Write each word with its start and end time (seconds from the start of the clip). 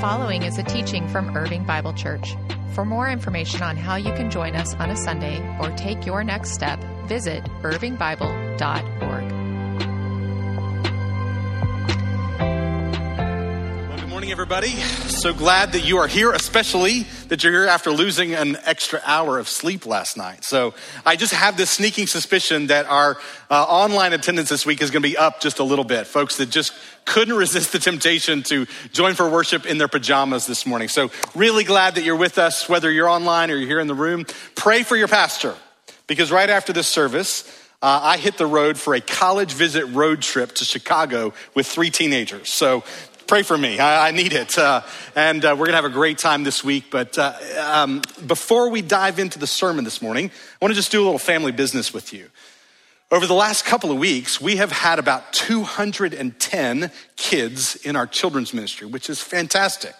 following 0.00 0.44
is 0.44 0.58
a 0.58 0.62
teaching 0.62 1.08
from 1.08 1.36
Irving 1.36 1.64
Bible 1.64 1.92
Church. 1.92 2.36
For 2.72 2.84
more 2.84 3.08
information 3.08 3.62
on 3.62 3.76
how 3.76 3.96
you 3.96 4.12
can 4.12 4.30
join 4.30 4.54
us 4.54 4.74
on 4.74 4.90
a 4.90 4.96
Sunday 4.96 5.40
or 5.58 5.70
take 5.72 6.06
your 6.06 6.22
next 6.22 6.52
step, 6.52 6.78
visit 7.06 7.42
irvingbible.org. 7.62 9.32
Well, 13.88 13.98
good 13.98 14.08
morning, 14.08 14.30
everybody. 14.30 14.68
So 14.68 15.34
glad 15.34 15.72
that 15.72 15.80
you 15.80 15.98
are 15.98 16.06
here, 16.06 16.30
especially 16.30 17.06
that 17.26 17.42
you're 17.42 17.52
here 17.52 17.66
after 17.66 17.90
losing 17.90 18.34
an 18.34 18.56
extra 18.64 19.00
hour 19.04 19.40
of 19.40 19.48
sleep 19.48 19.84
last 19.84 20.16
night. 20.16 20.44
So 20.44 20.74
I 21.04 21.16
just 21.16 21.34
have 21.34 21.56
this 21.56 21.70
sneaking 21.70 22.06
suspicion 22.06 22.68
that 22.68 22.86
our 22.86 23.18
uh, 23.50 23.64
online 23.64 24.12
attendance 24.12 24.48
this 24.48 24.64
week 24.64 24.80
is 24.80 24.92
going 24.92 25.02
to 25.02 25.08
be 25.08 25.16
up 25.16 25.40
just 25.40 25.58
a 25.58 25.64
little 25.64 25.84
bit. 25.84 26.06
Folks 26.06 26.36
that 26.36 26.50
just 26.50 26.72
couldn't 27.08 27.34
resist 27.34 27.72
the 27.72 27.78
temptation 27.78 28.42
to 28.44 28.66
join 28.92 29.14
for 29.14 29.28
worship 29.28 29.64
in 29.64 29.78
their 29.78 29.88
pajamas 29.88 30.46
this 30.46 30.66
morning. 30.66 30.88
So 30.88 31.10
really 31.34 31.64
glad 31.64 31.94
that 31.94 32.04
you're 32.04 32.16
with 32.16 32.36
us, 32.36 32.68
whether 32.68 32.90
you're 32.90 33.08
online 33.08 33.50
or 33.50 33.56
you're 33.56 33.66
here 33.66 33.80
in 33.80 33.86
the 33.86 33.94
room. 33.94 34.26
Pray 34.54 34.82
for 34.82 34.94
your 34.94 35.08
pastor 35.08 35.54
because 36.06 36.30
right 36.30 36.50
after 36.50 36.72
this 36.72 36.86
service, 36.86 37.48
uh, 37.80 38.00
I 38.02 38.18
hit 38.18 38.36
the 38.36 38.46
road 38.46 38.76
for 38.76 38.94
a 38.94 39.00
college 39.00 39.54
visit 39.54 39.86
road 39.86 40.20
trip 40.20 40.52
to 40.56 40.66
Chicago 40.66 41.32
with 41.54 41.66
three 41.66 41.90
teenagers. 41.90 42.50
So 42.50 42.84
pray 43.26 43.42
for 43.42 43.56
me. 43.56 43.78
I, 43.78 44.08
I 44.08 44.10
need 44.10 44.34
it. 44.34 44.58
Uh, 44.58 44.82
and 45.16 45.42
uh, 45.44 45.52
we're 45.52 45.66
going 45.66 45.70
to 45.70 45.82
have 45.82 45.84
a 45.86 45.90
great 45.90 46.18
time 46.18 46.44
this 46.44 46.62
week. 46.62 46.90
But 46.90 47.16
uh, 47.16 47.34
um, 47.58 48.02
before 48.26 48.68
we 48.68 48.82
dive 48.82 49.18
into 49.18 49.38
the 49.38 49.46
sermon 49.46 49.84
this 49.84 50.02
morning, 50.02 50.30
I 50.30 50.64
want 50.64 50.72
to 50.72 50.76
just 50.76 50.92
do 50.92 51.02
a 51.02 51.04
little 51.04 51.18
family 51.18 51.52
business 51.52 51.94
with 51.94 52.12
you. 52.12 52.28
Over 53.10 53.26
the 53.26 53.32
last 53.32 53.64
couple 53.64 53.90
of 53.90 53.96
weeks, 53.96 54.38
we 54.38 54.56
have 54.56 54.70
had 54.70 54.98
about 54.98 55.32
210 55.32 56.90
kids 57.16 57.76
in 57.76 57.96
our 57.96 58.06
children's 58.06 58.52
ministry, 58.52 58.86
which 58.86 59.08
is 59.08 59.18
fantastic. 59.18 59.94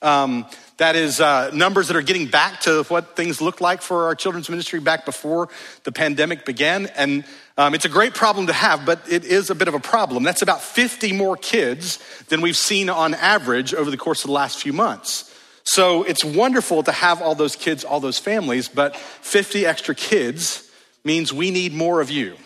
Um, 0.00 0.46
that 0.76 0.94
is 0.94 1.20
uh, 1.20 1.50
numbers 1.52 1.88
that 1.88 1.96
are 1.96 2.02
getting 2.02 2.28
back 2.28 2.60
to 2.60 2.84
what 2.84 3.16
things 3.16 3.40
looked 3.40 3.60
like 3.60 3.82
for 3.82 4.04
our 4.04 4.14
children's 4.14 4.48
ministry 4.48 4.78
back 4.78 5.04
before 5.04 5.48
the 5.82 5.90
pandemic 5.90 6.44
began. 6.44 6.86
And 6.94 7.24
um, 7.58 7.74
it's 7.74 7.86
a 7.86 7.88
great 7.88 8.14
problem 8.14 8.46
to 8.46 8.52
have, 8.52 8.86
but 8.86 9.00
it 9.10 9.24
is 9.24 9.50
a 9.50 9.56
bit 9.56 9.66
of 9.66 9.74
a 9.74 9.80
problem. 9.80 10.22
That's 10.22 10.42
about 10.42 10.60
50 10.60 11.12
more 11.12 11.36
kids 11.36 11.98
than 12.28 12.40
we've 12.40 12.56
seen 12.56 12.88
on 12.88 13.14
average 13.14 13.74
over 13.74 13.90
the 13.90 13.96
course 13.96 14.22
of 14.22 14.28
the 14.28 14.34
last 14.34 14.62
few 14.62 14.72
months. 14.72 15.34
So 15.64 16.04
it's 16.04 16.24
wonderful 16.24 16.84
to 16.84 16.92
have 16.92 17.20
all 17.20 17.34
those 17.34 17.56
kids, 17.56 17.82
all 17.82 17.98
those 17.98 18.20
families, 18.20 18.68
but 18.68 18.94
50 18.94 19.66
extra 19.66 19.96
kids 19.96 20.63
means 21.04 21.32
we 21.32 21.50
need 21.50 21.72
more 21.72 22.00
of 22.00 22.10
you. 22.10 22.36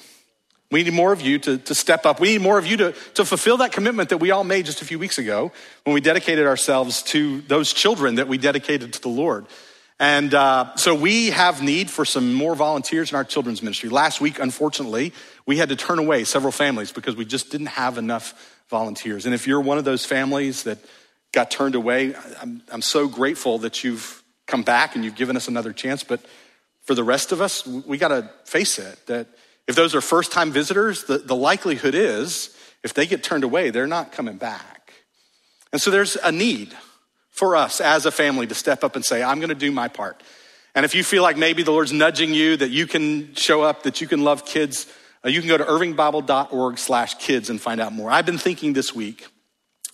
We 0.70 0.82
need 0.82 0.92
more 0.92 1.12
of 1.12 1.22
you 1.22 1.38
to, 1.38 1.58
to 1.58 1.74
step 1.74 2.04
up. 2.04 2.20
We 2.20 2.32
need 2.32 2.42
more 2.42 2.58
of 2.58 2.66
you 2.66 2.76
to, 2.78 2.92
to 3.14 3.24
fulfill 3.24 3.58
that 3.58 3.72
commitment 3.72 4.10
that 4.10 4.18
we 4.18 4.32
all 4.32 4.44
made 4.44 4.66
just 4.66 4.82
a 4.82 4.84
few 4.84 4.98
weeks 4.98 5.16
ago 5.16 5.50
when 5.84 5.94
we 5.94 6.00
dedicated 6.02 6.46
ourselves 6.46 7.02
to 7.04 7.40
those 7.42 7.72
children 7.72 8.16
that 8.16 8.28
we 8.28 8.36
dedicated 8.36 8.92
to 8.92 9.00
the 9.00 9.08
Lord. 9.08 9.46
And 9.98 10.32
uh, 10.34 10.76
so 10.76 10.94
we 10.94 11.30
have 11.30 11.62
need 11.62 11.90
for 11.90 12.04
some 12.04 12.34
more 12.34 12.54
volunteers 12.54 13.10
in 13.10 13.16
our 13.16 13.24
children's 13.24 13.62
ministry. 13.62 13.88
Last 13.88 14.20
week, 14.20 14.38
unfortunately, 14.38 15.12
we 15.46 15.56
had 15.56 15.70
to 15.70 15.76
turn 15.76 15.98
away 15.98 16.24
several 16.24 16.52
families 16.52 16.92
because 16.92 17.16
we 17.16 17.24
just 17.24 17.50
didn't 17.50 17.68
have 17.68 17.98
enough 17.98 18.56
volunteers. 18.68 19.24
And 19.24 19.34
if 19.34 19.46
you're 19.46 19.60
one 19.60 19.78
of 19.78 19.84
those 19.84 20.04
families 20.04 20.64
that 20.64 20.78
got 21.32 21.50
turned 21.50 21.74
away, 21.74 22.14
I'm, 22.40 22.62
I'm 22.70 22.82
so 22.82 23.08
grateful 23.08 23.58
that 23.60 23.82
you've 23.82 24.22
come 24.46 24.62
back 24.62 24.94
and 24.94 25.04
you've 25.04 25.16
given 25.16 25.36
us 25.36 25.48
another 25.48 25.72
chance. 25.72 26.04
But 26.04 26.20
for 26.88 26.94
the 26.94 27.04
rest 27.04 27.32
of 27.32 27.42
us, 27.42 27.66
we 27.66 27.98
got 27.98 28.08
to 28.08 28.30
face 28.46 28.78
it 28.78 28.98
that 29.08 29.26
if 29.66 29.76
those 29.76 29.94
are 29.94 30.00
first 30.00 30.32
time 30.32 30.50
visitors, 30.50 31.04
the, 31.04 31.18
the 31.18 31.36
likelihood 31.36 31.94
is 31.94 32.56
if 32.82 32.94
they 32.94 33.04
get 33.04 33.22
turned 33.22 33.44
away, 33.44 33.68
they're 33.68 33.86
not 33.86 34.10
coming 34.10 34.38
back. 34.38 34.94
And 35.70 35.82
so 35.82 35.90
there's 35.90 36.16
a 36.16 36.32
need 36.32 36.74
for 37.28 37.56
us 37.56 37.82
as 37.82 38.06
a 38.06 38.10
family 38.10 38.46
to 38.46 38.54
step 38.54 38.84
up 38.84 38.96
and 38.96 39.04
say, 39.04 39.22
I'm 39.22 39.38
going 39.38 39.50
to 39.50 39.54
do 39.54 39.70
my 39.70 39.88
part. 39.88 40.22
And 40.74 40.86
if 40.86 40.94
you 40.94 41.04
feel 41.04 41.22
like 41.22 41.36
maybe 41.36 41.62
the 41.62 41.72
Lord's 41.72 41.92
nudging 41.92 42.32
you, 42.32 42.56
that 42.56 42.70
you 42.70 42.86
can 42.86 43.34
show 43.34 43.60
up, 43.60 43.82
that 43.82 44.00
you 44.00 44.06
can 44.06 44.24
love 44.24 44.46
kids, 44.46 44.86
uh, 45.22 45.28
you 45.28 45.40
can 45.40 45.48
go 45.48 45.58
to 45.58 45.64
irvingbible.org 45.64 46.78
slash 46.78 47.16
kids 47.16 47.50
and 47.50 47.60
find 47.60 47.82
out 47.82 47.92
more. 47.92 48.10
I've 48.10 48.24
been 48.24 48.38
thinking 48.38 48.72
this 48.72 48.94
week 48.94 49.26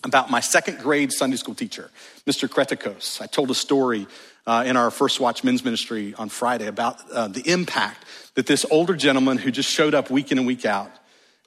about 0.05 0.31
my 0.31 0.39
second 0.39 0.79
grade 0.79 1.11
Sunday 1.11 1.35
school 1.35 1.55
teacher, 1.55 1.91
Mr. 2.25 2.47
Kretikos. 2.47 3.21
I 3.21 3.27
told 3.27 3.51
a 3.51 3.55
story 3.55 4.07
uh, 4.47 4.63
in 4.65 4.77
our 4.77 4.91
First 4.91 5.19
Watch 5.19 5.43
men's 5.43 5.63
ministry 5.63 6.13
on 6.17 6.29
Friday 6.29 6.67
about 6.67 6.99
uh, 7.11 7.27
the 7.27 7.41
impact 7.49 8.05
that 8.35 8.45
this 8.45 8.65
older 8.69 8.95
gentleman 8.95 9.37
who 9.37 9.51
just 9.51 9.69
showed 9.69 9.93
up 9.93 10.09
week 10.09 10.31
in 10.31 10.37
and 10.37 10.47
week 10.47 10.65
out 10.65 10.91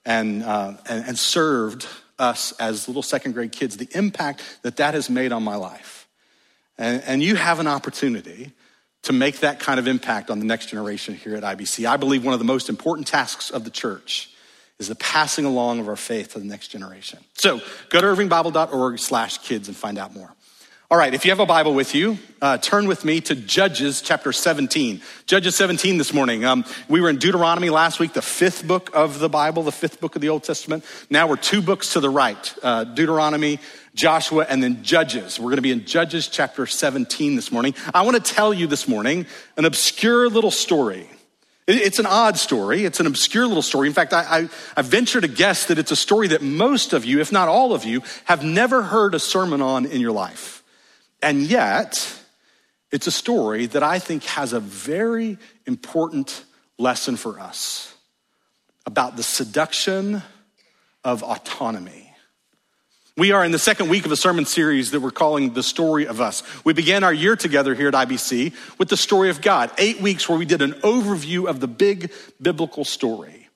and, 0.04 0.42
uh, 0.42 0.74
and, 0.88 1.04
and 1.06 1.18
served 1.18 1.86
us 2.18 2.52
as 2.52 2.88
little 2.88 3.02
second 3.02 3.32
grade 3.32 3.52
kids, 3.52 3.76
the 3.76 3.88
impact 3.94 4.42
that 4.62 4.76
that 4.76 4.94
has 4.94 5.08
made 5.08 5.32
on 5.32 5.42
my 5.42 5.54
life. 5.54 6.08
And, 6.76 7.02
and 7.06 7.22
you 7.22 7.36
have 7.36 7.60
an 7.60 7.66
opportunity 7.66 8.52
to 9.02 9.12
make 9.12 9.40
that 9.40 9.60
kind 9.60 9.78
of 9.78 9.86
impact 9.86 10.30
on 10.30 10.38
the 10.38 10.44
next 10.44 10.66
generation 10.66 11.14
here 11.14 11.36
at 11.36 11.42
IBC. 11.42 11.86
I 11.86 11.96
believe 11.96 12.24
one 12.24 12.34
of 12.34 12.40
the 12.40 12.44
most 12.44 12.68
important 12.68 13.06
tasks 13.06 13.50
of 13.50 13.64
the 13.64 13.70
church 13.70 14.30
is 14.78 14.88
the 14.88 14.94
passing 14.96 15.44
along 15.44 15.80
of 15.80 15.88
our 15.88 15.96
faith 15.96 16.32
to 16.32 16.38
the 16.38 16.44
next 16.44 16.68
generation. 16.68 17.18
So 17.34 17.60
go 17.90 18.00
to 18.00 18.06
irvingbible.org 18.06 18.98
slash 18.98 19.38
kids 19.38 19.68
and 19.68 19.76
find 19.76 19.98
out 19.98 20.14
more. 20.14 20.32
All 20.90 20.96
right, 20.96 21.12
if 21.12 21.26
you 21.26 21.32
have 21.32 21.38
a 21.38 21.44
Bible 21.44 21.74
with 21.74 21.94
you, 21.94 22.16
uh, 22.40 22.56
turn 22.56 22.88
with 22.88 23.04
me 23.04 23.20
to 23.20 23.34
Judges 23.34 24.00
chapter 24.00 24.32
17. 24.32 25.02
Judges 25.26 25.54
17 25.54 25.98
this 25.98 26.14
morning. 26.14 26.46
Um, 26.46 26.64
we 26.88 27.02
were 27.02 27.10
in 27.10 27.18
Deuteronomy 27.18 27.68
last 27.68 28.00
week, 28.00 28.14
the 28.14 28.22
fifth 28.22 28.66
book 28.66 28.88
of 28.94 29.18
the 29.18 29.28
Bible, 29.28 29.62
the 29.62 29.70
fifth 29.70 30.00
book 30.00 30.16
of 30.16 30.22
the 30.22 30.30
Old 30.30 30.44
Testament. 30.44 30.86
Now 31.10 31.26
we're 31.26 31.36
two 31.36 31.60
books 31.60 31.92
to 31.92 32.00
the 32.00 32.08
right 32.08 32.54
uh, 32.62 32.84
Deuteronomy, 32.84 33.58
Joshua, 33.94 34.46
and 34.48 34.62
then 34.62 34.82
Judges. 34.82 35.38
We're 35.38 35.50
going 35.50 35.56
to 35.56 35.62
be 35.62 35.72
in 35.72 35.84
Judges 35.84 36.26
chapter 36.26 36.64
17 36.64 37.36
this 37.36 37.52
morning. 37.52 37.74
I 37.92 38.00
want 38.00 38.16
to 38.16 38.22
tell 38.22 38.54
you 38.54 38.66
this 38.66 38.88
morning 38.88 39.26
an 39.58 39.66
obscure 39.66 40.30
little 40.30 40.50
story. 40.50 41.06
It's 41.66 41.98
an 41.98 42.06
odd 42.06 42.38
story. 42.38 42.86
It's 42.86 42.98
an 42.98 43.06
obscure 43.06 43.46
little 43.46 43.60
story. 43.60 43.88
In 43.88 43.92
fact, 43.92 44.14
I, 44.14 44.22
I, 44.22 44.48
I, 44.74 44.80
venture 44.80 45.20
to 45.20 45.28
guess 45.28 45.66
that 45.66 45.78
it's 45.78 45.90
a 45.90 45.96
story 45.96 46.28
that 46.28 46.40
most 46.40 46.94
of 46.94 47.04
you, 47.04 47.20
if 47.20 47.30
not 47.30 47.46
all 47.46 47.74
of 47.74 47.84
you, 47.84 48.02
have 48.24 48.42
never 48.42 48.84
heard 48.84 49.14
a 49.14 49.18
sermon 49.18 49.60
on 49.60 49.84
in 49.84 50.00
your 50.00 50.12
life. 50.12 50.57
And 51.22 51.42
yet, 51.42 52.18
it's 52.90 53.06
a 53.06 53.12
story 53.12 53.66
that 53.66 53.82
I 53.82 53.98
think 53.98 54.24
has 54.24 54.52
a 54.52 54.60
very 54.60 55.38
important 55.66 56.44
lesson 56.78 57.16
for 57.16 57.40
us 57.40 57.94
about 58.86 59.16
the 59.16 59.22
seduction 59.22 60.22
of 61.04 61.22
autonomy. 61.22 62.12
We 63.16 63.32
are 63.32 63.44
in 63.44 63.50
the 63.50 63.58
second 63.58 63.88
week 63.88 64.06
of 64.06 64.12
a 64.12 64.16
sermon 64.16 64.44
series 64.44 64.92
that 64.92 65.00
we're 65.00 65.10
calling 65.10 65.52
The 65.52 65.62
Story 65.62 66.06
of 66.06 66.20
Us. 66.20 66.44
We 66.64 66.72
began 66.72 67.02
our 67.02 67.12
year 67.12 67.34
together 67.34 67.74
here 67.74 67.88
at 67.88 67.94
IBC 67.94 68.54
with 68.78 68.88
the 68.88 68.96
story 68.96 69.28
of 69.28 69.40
God, 69.42 69.72
eight 69.76 70.00
weeks 70.00 70.28
where 70.28 70.38
we 70.38 70.44
did 70.44 70.62
an 70.62 70.74
overview 70.84 71.48
of 71.48 71.58
the 71.58 71.66
big 71.66 72.12
biblical 72.40 72.84
story. 72.84 73.48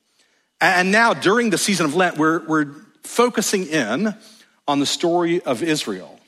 And 0.59 0.91
now, 0.91 1.13
during 1.13 1.49
the 1.49 1.57
season 1.57 1.85
of 1.85 1.95
Lent, 1.95 2.17
we're, 2.17 2.45
we're 2.45 2.73
focusing 3.03 3.65
in 3.67 4.13
on 4.67 4.79
the 4.79 4.85
story 4.85 5.41
of 5.41 5.63
Israel 5.63 6.19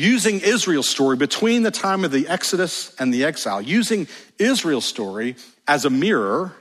using 0.00 0.40
Israel's 0.40 0.88
story 0.88 1.16
between 1.16 1.62
the 1.62 1.70
time 1.70 2.04
of 2.04 2.10
the 2.10 2.26
Exodus 2.26 2.94
and 2.98 3.12
the 3.12 3.24
exile, 3.24 3.60
using 3.60 4.08
Israel's 4.38 4.86
story 4.86 5.36
as 5.68 5.84
a 5.84 5.90
mirror 5.90 6.56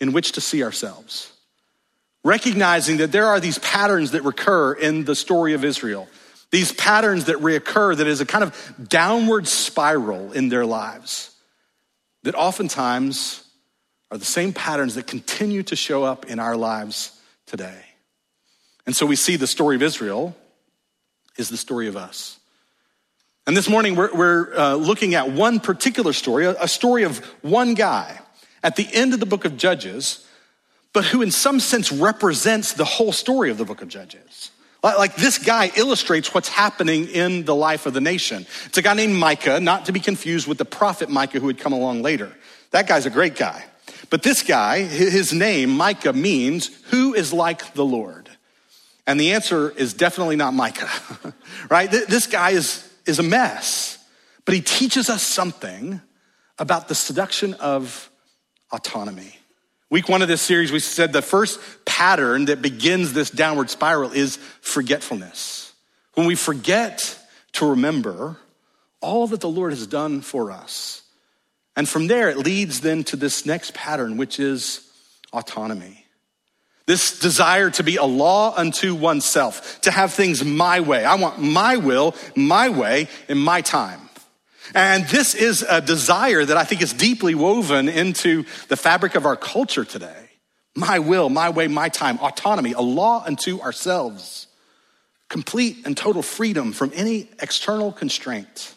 in 0.00 0.12
which 0.12 0.32
to 0.32 0.40
see 0.40 0.62
ourselves. 0.62 1.32
Recognizing 2.22 2.98
that 2.98 3.10
there 3.10 3.26
are 3.26 3.40
these 3.40 3.58
patterns 3.58 4.10
that 4.10 4.22
recur 4.22 4.74
in 4.74 5.04
the 5.04 5.14
story 5.14 5.54
of 5.54 5.64
Israel, 5.64 6.08
these 6.50 6.72
patterns 6.72 7.24
that 7.24 7.38
reoccur 7.38 7.96
that 7.96 8.06
is 8.06 8.20
a 8.20 8.26
kind 8.26 8.44
of 8.44 8.74
downward 8.88 9.48
spiral 9.48 10.32
in 10.32 10.50
their 10.50 10.66
lives, 10.66 11.34
that 12.22 12.34
oftentimes 12.34 13.44
are 14.10 14.18
the 14.18 14.24
same 14.24 14.52
patterns 14.52 14.94
that 14.94 15.06
continue 15.06 15.62
to 15.62 15.76
show 15.76 16.04
up 16.04 16.26
in 16.26 16.38
our 16.38 16.56
lives 16.56 17.18
today. 17.46 17.82
And 18.86 18.94
so 18.94 19.06
we 19.06 19.16
see 19.16 19.36
the 19.36 19.46
story 19.46 19.76
of 19.76 19.82
Israel 19.82 20.36
is 21.38 21.48
the 21.48 21.56
story 21.56 21.88
of 21.88 21.96
us. 21.96 22.38
And 23.46 23.54
this 23.54 23.68
morning 23.68 23.94
we're, 23.94 24.14
we're 24.14 24.56
uh, 24.56 24.74
looking 24.74 25.14
at 25.14 25.30
one 25.30 25.60
particular 25.60 26.14
story, 26.14 26.46
a, 26.46 26.56
a 26.62 26.68
story 26.68 27.02
of 27.02 27.18
one 27.42 27.74
guy 27.74 28.18
at 28.62 28.76
the 28.76 28.88
end 28.92 29.12
of 29.12 29.20
the 29.20 29.26
book 29.26 29.44
of 29.44 29.58
Judges, 29.58 30.26
but 30.94 31.04
who 31.04 31.20
in 31.20 31.30
some 31.30 31.60
sense 31.60 31.92
represents 31.92 32.72
the 32.72 32.86
whole 32.86 33.12
story 33.12 33.50
of 33.50 33.58
the 33.58 33.66
book 33.66 33.82
of 33.82 33.88
Judges. 33.88 34.50
Like, 34.82 34.96
like 34.96 35.16
this 35.16 35.36
guy 35.36 35.70
illustrates 35.76 36.32
what's 36.32 36.48
happening 36.48 37.06
in 37.06 37.44
the 37.44 37.54
life 37.54 37.84
of 37.84 37.92
the 37.92 38.00
nation. 38.00 38.46
It's 38.64 38.78
a 38.78 38.82
guy 38.82 38.94
named 38.94 39.14
Micah, 39.14 39.60
not 39.60 39.86
to 39.86 39.92
be 39.92 40.00
confused 40.00 40.46
with 40.46 40.56
the 40.56 40.64
prophet 40.64 41.10
Micah 41.10 41.38
who 41.38 41.46
would 41.46 41.58
come 41.58 41.74
along 41.74 42.00
later. 42.00 42.32
That 42.70 42.88
guy's 42.88 43.04
a 43.04 43.10
great 43.10 43.36
guy. 43.36 43.62
But 44.08 44.22
this 44.22 44.42
guy, 44.42 44.84
his 44.84 45.34
name, 45.34 45.70
Micah, 45.70 46.14
means 46.14 46.70
who 46.84 47.12
is 47.12 47.32
like 47.32 47.74
the 47.74 47.84
Lord? 47.84 48.30
And 49.06 49.20
the 49.20 49.32
answer 49.32 49.70
is 49.70 49.92
definitely 49.92 50.36
not 50.36 50.54
Micah, 50.54 50.88
right? 51.70 51.90
This 51.90 52.26
guy 52.26 52.50
is 52.50 52.90
is 53.06 53.18
a 53.18 53.22
mess, 53.22 53.98
but 54.44 54.54
he 54.54 54.60
teaches 54.60 55.08
us 55.08 55.22
something 55.22 56.00
about 56.58 56.88
the 56.88 56.94
seduction 56.94 57.54
of 57.54 58.10
autonomy. 58.72 59.38
Week 59.90 60.08
one 60.08 60.22
of 60.22 60.28
this 60.28 60.42
series, 60.42 60.72
we 60.72 60.80
said 60.80 61.12
the 61.12 61.22
first 61.22 61.60
pattern 61.84 62.46
that 62.46 62.62
begins 62.62 63.12
this 63.12 63.30
downward 63.30 63.70
spiral 63.70 64.12
is 64.12 64.36
forgetfulness. 64.60 65.72
When 66.14 66.26
we 66.26 66.34
forget 66.34 67.18
to 67.52 67.70
remember 67.70 68.36
all 69.00 69.26
that 69.28 69.40
the 69.40 69.48
Lord 69.48 69.72
has 69.72 69.86
done 69.86 70.22
for 70.22 70.50
us. 70.50 71.02
And 71.76 71.88
from 71.88 72.06
there, 72.06 72.30
it 72.30 72.38
leads 72.38 72.80
then 72.80 73.04
to 73.04 73.16
this 73.16 73.44
next 73.44 73.74
pattern, 73.74 74.16
which 74.16 74.40
is 74.40 74.88
autonomy. 75.32 76.03
This 76.86 77.18
desire 77.18 77.70
to 77.70 77.82
be 77.82 77.96
a 77.96 78.04
law 78.04 78.54
unto 78.54 78.94
oneself, 78.94 79.80
to 79.82 79.90
have 79.90 80.12
things 80.12 80.44
my 80.44 80.80
way. 80.80 81.04
I 81.04 81.14
want 81.14 81.40
my 81.40 81.76
will, 81.76 82.14
my 82.36 82.68
way, 82.68 83.08
in 83.28 83.38
my 83.38 83.62
time. 83.62 84.00
And 84.74 85.06
this 85.08 85.34
is 85.34 85.62
a 85.62 85.80
desire 85.80 86.44
that 86.44 86.56
I 86.56 86.64
think 86.64 86.82
is 86.82 86.92
deeply 86.92 87.34
woven 87.34 87.88
into 87.88 88.44
the 88.68 88.76
fabric 88.76 89.14
of 89.14 89.24
our 89.24 89.36
culture 89.36 89.84
today. 89.84 90.30
My 90.76 90.98
will, 90.98 91.30
my 91.30 91.50
way, 91.50 91.68
my 91.68 91.88
time, 91.88 92.18
autonomy, 92.18 92.72
a 92.72 92.80
law 92.80 93.22
unto 93.24 93.60
ourselves, 93.60 94.46
complete 95.28 95.86
and 95.86 95.96
total 95.96 96.22
freedom 96.22 96.72
from 96.72 96.92
any 96.94 97.28
external 97.40 97.92
constraint. 97.92 98.74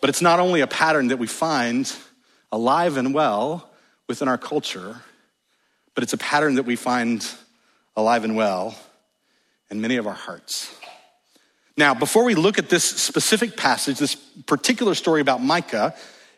But 0.00 0.10
it's 0.10 0.22
not 0.22 0.40
only 0.40 0.60
a 0.60 0.66
pattern 0.66 1.08
that 1.08 1.18
we 1.18 1.26
find 1.26 1.92
alive 2.50 2.96
and 2.96 3.12
well 3.12 3.70
within 4.08 4.28
our 4.28 4.38
culture, 4.38 5.02
but 5.94 6.02
it's 6.02 6.12
a 6.12 6.18
pattern 6.18 6.54
that 6.54 6.64
we 6.64 6.76
find 6.76 7.26
alive 7.96 8.24
and 8.24 8.36
well 8.36 8.76
in 9.70 9.80
many 9.80 9.96
of 9.96 10.06
our 10.06 10.14
hearts. 10.14 10.74
Now, 11.76 11.94
before 11.94 12.24
we 12.24 12.34
look 12.34 12.58
at 12.58 12.68
this 12.68 12.84
specific 12.84 13.56
passage, 13.56 13.98
this 13.98 14.14
particular 14.14 14.94
story 14.94 15.20
about 15.20 15.42
Micah, 15.42 15.94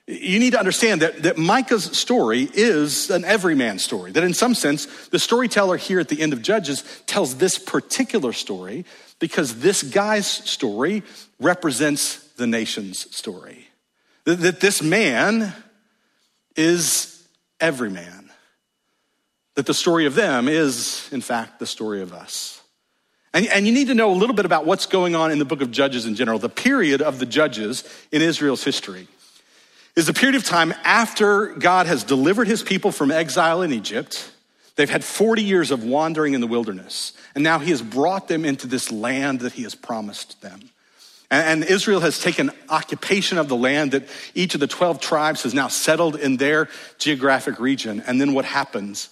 you 0.06 0.38
need 0.38 0.52
to 0.52 0.58
understand 0.58 1.02
that, 1.02 1.22
that 1.22 1.38
Micah's 1.38 1.84
story 1.96 2.48
is 2.52 3.10
an 3.10 3.24
everyman 3.24 3.78
story. 3.78 4.10
That 4.10 4.24
in 4.24 4.34
some 4.34 4.54
sense, 4.54 4.86
the 5.08 5.18
storyteller 5.18 5.76
here 5.76 6.00
at 6.00 6.08
the 6.08 6.20
end 6.20 6.32
of 6.32 6.42
Judges 6.42 6.84
tells 7.06 7.36
this 7.36 7.58
particular 7.58 8.32
story 8.32 8.84
because 9.20 9.60
this 9.60 9.82
guy's 9.82 10.26
story 10.26 11.02
represents 11.40 12.16
the 12.34 12.46
nation's 12.46 13.14
story. 13.14 13.68
That, 14.24 14.40
that 14.40 14.60
this 14.60 14.82
man 14.82 15.52
is 16.56 17.26
every 17.60 17.90
man. 17.90 18.21
That 19.54 19.66
the 19.66 19.74
story 19.74 20.06
of 20.06 20.14
them 20.14 20.48
is, 20.48 21.08
in 21.12 21.20
fact, 21.20 21.58
the 21.58 21.66
story 21.66 22.02
of 22.02 22.12
us. 22.12 22.62
And, 23.34 23.46
and, 23.48 23.66
you 23.66 23.72
need 23.72 23.86
to 23.86 23.94
know 23.94 24.12
a 24.12 24.14
little 24.14 24.36
bit 24.36 24.44
about 24.44 24.66
what's 24.66 24.84
going 24.84 25.14
on 25.14 25.30
in 25.30 25.38
the 25.38 25.46
book 25.46 25.62
of 25.62 25.70
Judges 25.70 26.04
in 26.04 26.14
general. 26.14 26.38
The 26.38 26.50
period 26.50 27.00
of 27.00 27.18
the 27.18 27.24
judges 27.24 27.84
in 28.10 28.20
Israel's 28.20 28.62
history 28.62 29.08
is 29.96 30.06
the 30.06 30.12
period 30.12 30.36
of 30.36 30.44
time 30.44 30.74
after 30.84 31.46
God 31.46 31.86
has 31.86 32.04
delivered 32.04 32.46
his 32.46 32.62
people 32.62 32.92
from 32.92 33.10
exile 33.10 33.62
in 33.62 33.72
Egypt. 33.72 34.30
They've 34.76 34.88
had 34.88 35.04
40 35.04 35.42
years 35.42 35.70
of 35.70 35.84
wandering 35.84 36.34
in 36.34 36.40
the 36.40 36.46
wilderness, 36.46 37.12
and 37.34 37.44
now 37.44 37.58
he 37.58 37.70
has 37.70 37.82
brought 37.82 38.28
them 38.28 38.44
into 38.44 38.66
this 38.66 38.90
land 38.90 39.40
that 39.40 39.52
he 39.52 39.62
has 39.62 39.74
promised 39.74 40.40
them. 40.40 40.60
And, 41.30 41.62
and 41.62 41.70
Israel 41.70 42.00
has 42.00 42.20
taken 42.20 42.50
occupation 42.68 43.38
of 43.38 43.48
the 43.48 43.56
land 43.56 43.92
that 43.92 44.08
each 44.34 44.54
of 44.54 44.60
the 44.60 44.66
12 44.66 45.00
tribes 45.00 45.42
has 45.42 45.54
now 45.54 45.68
settled 45.68 46.16
in 46.16 46.36
their 46.36 46.68
geographic 46.98 47.58
region. 47.58 48.02
And 48.06 48.20
then 48.20 48.34
what 48.34 48.44
happens 48.44 49.08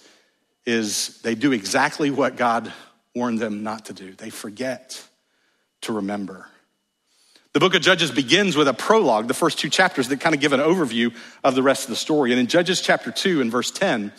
is 0.65 1.19
they 1.21 1.35
do 1.35 1.51
exactly 1.51 2.11
what 2.11 2.35
God 2.35 2.71
warned 3.15 3.39
them 3.39 3.63
not 3.63 3.85
to 3.85 3.93
do. 3.93 4.13
They 4.13 4.29
forget 4.29 5.03
to 5.81 5.93
remember. 5.93 6.47
The 7.53 7.59
book 7.59 7.75
of 7.75 7.81
Judges 7.81 8.11
begins 8.11 8.55
with 8.55 8.69
a 8.69 8.73
prologue, 8.73 9.27
the 9.27 9.33
first 9.33 9.59
two 9.59 9.69
chapters 9.69 10.07
that 10.07 10.21
kind 10.21 10.33
of 10.33 10.39
give 10.39 10.53
an 10.53 10.61
overview 10.61 11.13
of 11.43 11.53
the 11.53 11.63
rest 11.63 11.83
of 11.83 11.89
the 11.89 11.97
story. 11.97 12.31
And 12.31 12.39
in 12.39 12.47
Judges 12.47 12.79
chapter 12.79 13.11
2 13.11 13.41
and 13.41 13.51
verse 13.51 13.71
10, 13.71 14.13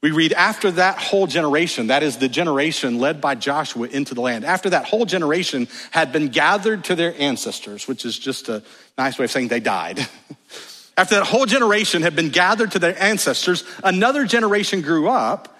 we 0.00 0.12
read, 0.12 0.32
after 0.32 0.70
that 0.70 0.96
whole 0.96 1.26
generation, 1.26 1.88
that 1.88 2.04
is 2.04 2.18
the 2.18 2.28
generation 2.28 3.00
led 3.00 3.20
by 3.20 3.34
Joshua 3.34 3.88
into 3.88 4.14
the 4.14 4.20
land, 4.20 4.44
after 4.44 4.70
that 4.70 4.84
whole 4.84 5.06
generation 5.06 5.66
had 5.90 6.12
been 6.12 6.28
gathered 6.28 6.84
to 6.84 6.94
their 6.94 7.20
ancestors, 7.20 7.88
which 7.88 8.04
is 8.04 8.16
just 8.16 8.48
a 8.48 8.62
nice 8.96 9.18
way 9.18 9.24
of 9.24 9.32
saying 9.32 9.48
they 9.48 9.58
died. 9.58 9.98
after 10.96 11.16
that 11.16 11.26
whole 11.26 11.46
generation 11.46 12.02
had 12.02 12.14
been 12.14 12.28
gathered 12.28 12.70
to 12.72 12.78
their 12.78 12.96
ancestors, 13.02 13.64
another 13.82 14.24
generation 14.24 14.82
grew 14.82 15.08
up 15.08 15.57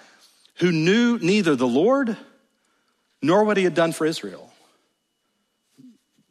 who 0.59 0.71
knew 0.71 1.17
neither 1.19 1.55
the 1.55 1.67
Lord 1.67 2.17
nor 3.21 3.43
what 3.43 3.57
he 3.57 3.63
had 3.63 3.75
done 3.75 3.91
for 3.91 4.05
Israel. 4.05 4.51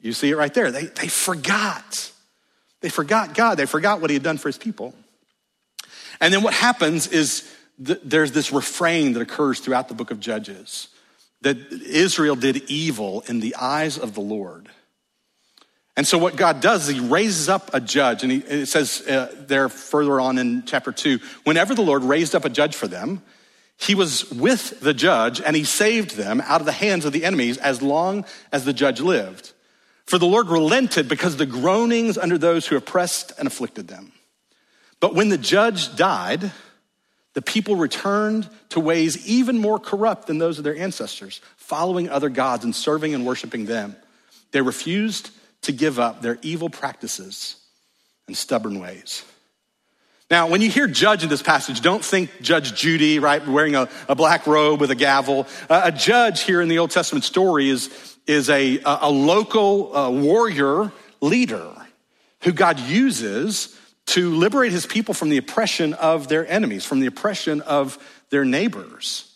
You 0.01 0.13
see 0.13 0.31
it 0.31 0.37
right 0.37 0.53
there. 0.53 0.71
They, 0.71 0.87
they 0.87 1.09
forgot. 1.09 2.13
They 2.81 2.89
forgot 2.89 3.35
God. 3.35 3.57
They 3.57 3.67
forgot 3.67 4.01
what 4.01 4.11
he 4.11 4.15
had 4.15 4.23
done 4.23 4.39
for 4.39 4.49
his 4.49 4.59
people. 4.59 4.95
And 6.21 6.33
then 6.33 6.43
what 6.43 6.55
happens 6.55 7.07
is 7.09 7.53
th- 7.85 8.01
there's 8.05 8.33
this 8.33 8.53
refrain 8.53 9.13
that 9.15 9.21
occurs 9.21 9.61
throughout 9.61 9.89
the 9.89 9.95
book 9.95 10.11
of 10.11 10.21
Judges 10.21 10.89
that 11.41 11.57
Israel 11.73 12.35
did 12.35 12.69
evil 12.71 13.23
in 13.29 13.41
the 13.41 13.55
eyes 13.57 13.99
of 13.99 14.15
the 14.15 14.21
Lord. 14.21 14.69
And 15.97 16.07
so 16.07 16.19
what 16.19 16.37
God 16.37 16.61
does 16.61 16.89
is 16.89 16.95
he 16.97 17.01
raises 17.01 17.49
up 17.49 17.71
a 17.75 17.81
judge, 17.81 18.23
and 18.23 18.31
he, 18.31 18.39
it 18.39 18.67
says 18.67 19.03
uh, 19.09 19.35
there 19.47 19.69
further 19.69 20.21
on 20.21 20.39
in 20.39 20.65
chapter 20.65 20.93
two, 20.93 21.19
whenever 21.45 21.75
the 21.75 21.83
Lord 21.83 22.05
raised 22.05 22.35
up 22.35 22.45
a 22.45 22.49
judge 22.49 22.77
for 22.77 22.87
them, 22.87 23.23
he 23.81 23.95
was 23.95 24.31
with 24.31 24.81
the 24.81 24.93
judge 24.93 25.41
and 25.41 25.55
he 25.55 25.65
saved 25.65 26.17
them 26.17 26.41
out 26.45 26.61
of 26.61 26.67
the 26.67 26.73
hands 26.73 27.05
of 27.05 27.13
the 27.13 27.25
enemies 27.25 27.59
as 27.59 27.81
long 27.81 28.25
as 28.53 28.65
the 28.65 28.73
judge 28.73 29.01
lived. 29.01 29.53
For 30.05 30.19
the 30.19 30.27
Lord 30.27 30.49
relented 30.49 31.09
because 31.09 31.35
of 31.35 31.39
the 31.39 31.47
groanings 31.47 32.19
under 32.19 32.39
those 32.39 32.67
who 32.67 32.77
oppressed 32.77 33.33
and 33.39 33.47
afflicted 33.47 33.87
them. 33.87 34.13
But 35.01 35.15
when 35.15 35.29
the 35.29 35.39
judge 35.39 35.95
died, 35.95 36.51
the 37.35 37.43
people 37.43 37.77
returned 37.77 38.49
to 38.71 38.81
ways 38.81 39.25
even 39.29 39.59
more 39.59 39.79
corrupt 39.79 40.27
than 40.27 40.39
those 40.39 40.59
of 40.59 40.65
their 40.65 40.77
ancestors, 40.77 41.41
following 41.57 42.09
other 42.09 42.31
gods 42.31 42.65
and 42.65 42.75
serving 42.75 43.15
and 43.15 43.25
worshiping 43.25 43.67
them. 43.67 43.95
They 44.51 44.61
refused 44.61 45.31
to 45.63 45.73
give 45.73 46.01
up 46.01 46.21
their 46.21 46.39
evil 46.43 46.69
practices 46.69 47.57
and 48.27 48.37
stubborn 48.37 48.81
ways. 48.81 49.25
Now, 50.31 50.49
when 50.49 50.61
you 50.61 50.69
hear 50.69 50.87
judge 50.87 51.23
in 51.23 51.31
this 51.31 51.41
passage, 51.41 51.81
don't 51.81 52.05
think 52.05 52.43
Judge 52.43 52.75
Judy, 52.75 53.19
right, 53.19 53.47
wearing 53.47 53.75
a, 53.75 53.89
a 54.09 54.15
black 54.15 54.47
robe 54.47 54.79
with 54.79 54.91
a 54.91 54.95
gavel. 54.95 55.47
Uh, 55.71 55.83
a 55.85 55.93
judge 55.93 56.43
here 56.43 56.61
in 56.61 56.69
the 56.69 56.79
Old 56.79 56.91
Testament 56.91 57.25
story 57.25 57.71
is, 57.71 58.17
is 58.27 58.51
a, 58.51 58.79
a 58.85 59.11
local 59.11 59.97
uh, 59.97 60.11
warrior 60.11 60.93
leader 61.23 61.71
who 62.43 62.53
God 62.53 62.79
uses 62.79 63.75
to 64.07 64.35
liberate 64.35 64.71
his 64.71 64.85
people 64.85 65.15
from 65.15 65.31
the 65.31 65.39
oppression 65.39 65.95
of 65.95 66.29
their 66.29 66.47
enemies, 66.47 66.85
from 66.85 67.01
the 67.01 67.07
oppression 67.07 67.63
of 67.63 67.99
their 68.29 68.45
neighbors. 68.45 69.35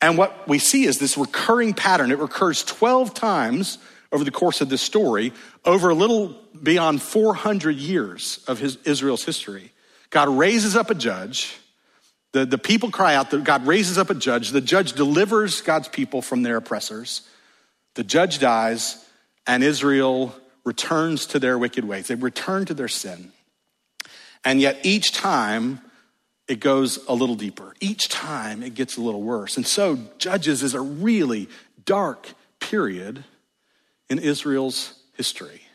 And 0.00 0.16
what 0.16 0.48
we 0.48 0.58
see 0.58 0.84
is 0.84 0.98
this 0.98 1.18
recurring 1.18 1.74
pattern. 1.74 2.10
It 2.10 2.18
recurs 2.18 2.62
12 2.64 3.12
times 3.12 3.76
over 4.12 4.24
the 4.24 4.30
course 4.30 4.62
of 4.62 4.70
this 4.70 4.80
story, 4.80 5.34
over 5.64 5.90
a 5.90 5.94
little 5.94 6.36
beyond 6.62 7.02
400 7.02 7.76
years 7.76 8.42
of 8.48 8.58
his, 8.58 8.76
Israel's 8.84 9.24
history. 9.24 9.72
God 10.16 10.30
raises 10.30 10.76
up 10.76 10.88
a 10.88 10.94
judge. 10.94 11.54
The, 12.32 12.46
the 12.46 12.56
people 12.56 12.90
cry 12.90 13.14
out 13.14 13.32
that 13.32 13.44
God 13.44 13.66
raises 13.66 13.98
up 13.98 14.08
a 14.08 14.14
judge. 14.14 14.48
The 14.48 14.62
judge 14.62 14.94
delivers 14.94 15.60
God's 15.60 15.88
people 15.88 16.22
from 16.22 16.42
their 16.42 16.56
oppressors. 16.56 17.28
The 17.96 18.02
judge 18.02 18.38
dies, 18.38 19.04
and 19.46 19.62
Israel 19.62 20.34
returns 20.64 21.26
to 21.26 21.38
their 21.38 21.58
wicked 21.58 21.84
ways. 21.84 22.08
They 22.08 22.14
return 22.14 22.64
to 22.64 22.72
their 22.72 22.88
sin. 22.88 23.30
And 24.42 24.58
yet, 24.58 24.78
each 24.84 25.12
time 25.12 25.82
it 26.48 26.60
goes 26.60 26.98
a 27.08 27.12
little 27.12 27.36
deeper. 27.36 27.74
Each 27.80 28.08
time 28.08 28.62
it 28.62 28.72
gets 28.72 28.96
a 28.96 29.02
little 29.02 29.20
worse. 29.20 29.58
And 29.58 29.66
so, 29.66 29.98
Judges 30.16 30.62
is 30.62 30.72
a 30.72 30.80
really 30.80 31.46
dark 31.84 32.32
period 32.58 33.22
in 34.08 34.18
Israel's 34.18 34.94
history. 35.12 35.65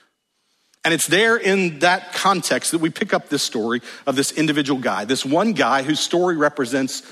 And 0.84 0.94
it's 0.94 1.08
there 1.08 1.38
in 1.38 1.80
that 1.80 2.14
context 2.14 2.72
that 2.72 2.80
we 2.80 2.90
pick 2.90 3.14
up 3.14 3.30
this 3.30 3.44
story 3.44 3.82
of 4.08 4.16
this 4.16 4.32
individual 4.32 4.80
guy, 4.80 5.06
this 5.06 5.24
one 5.24 5.54
guy 5.54 5.84
whose 5.84 6.00
story 6.00 6.36
represents 6.38 7.04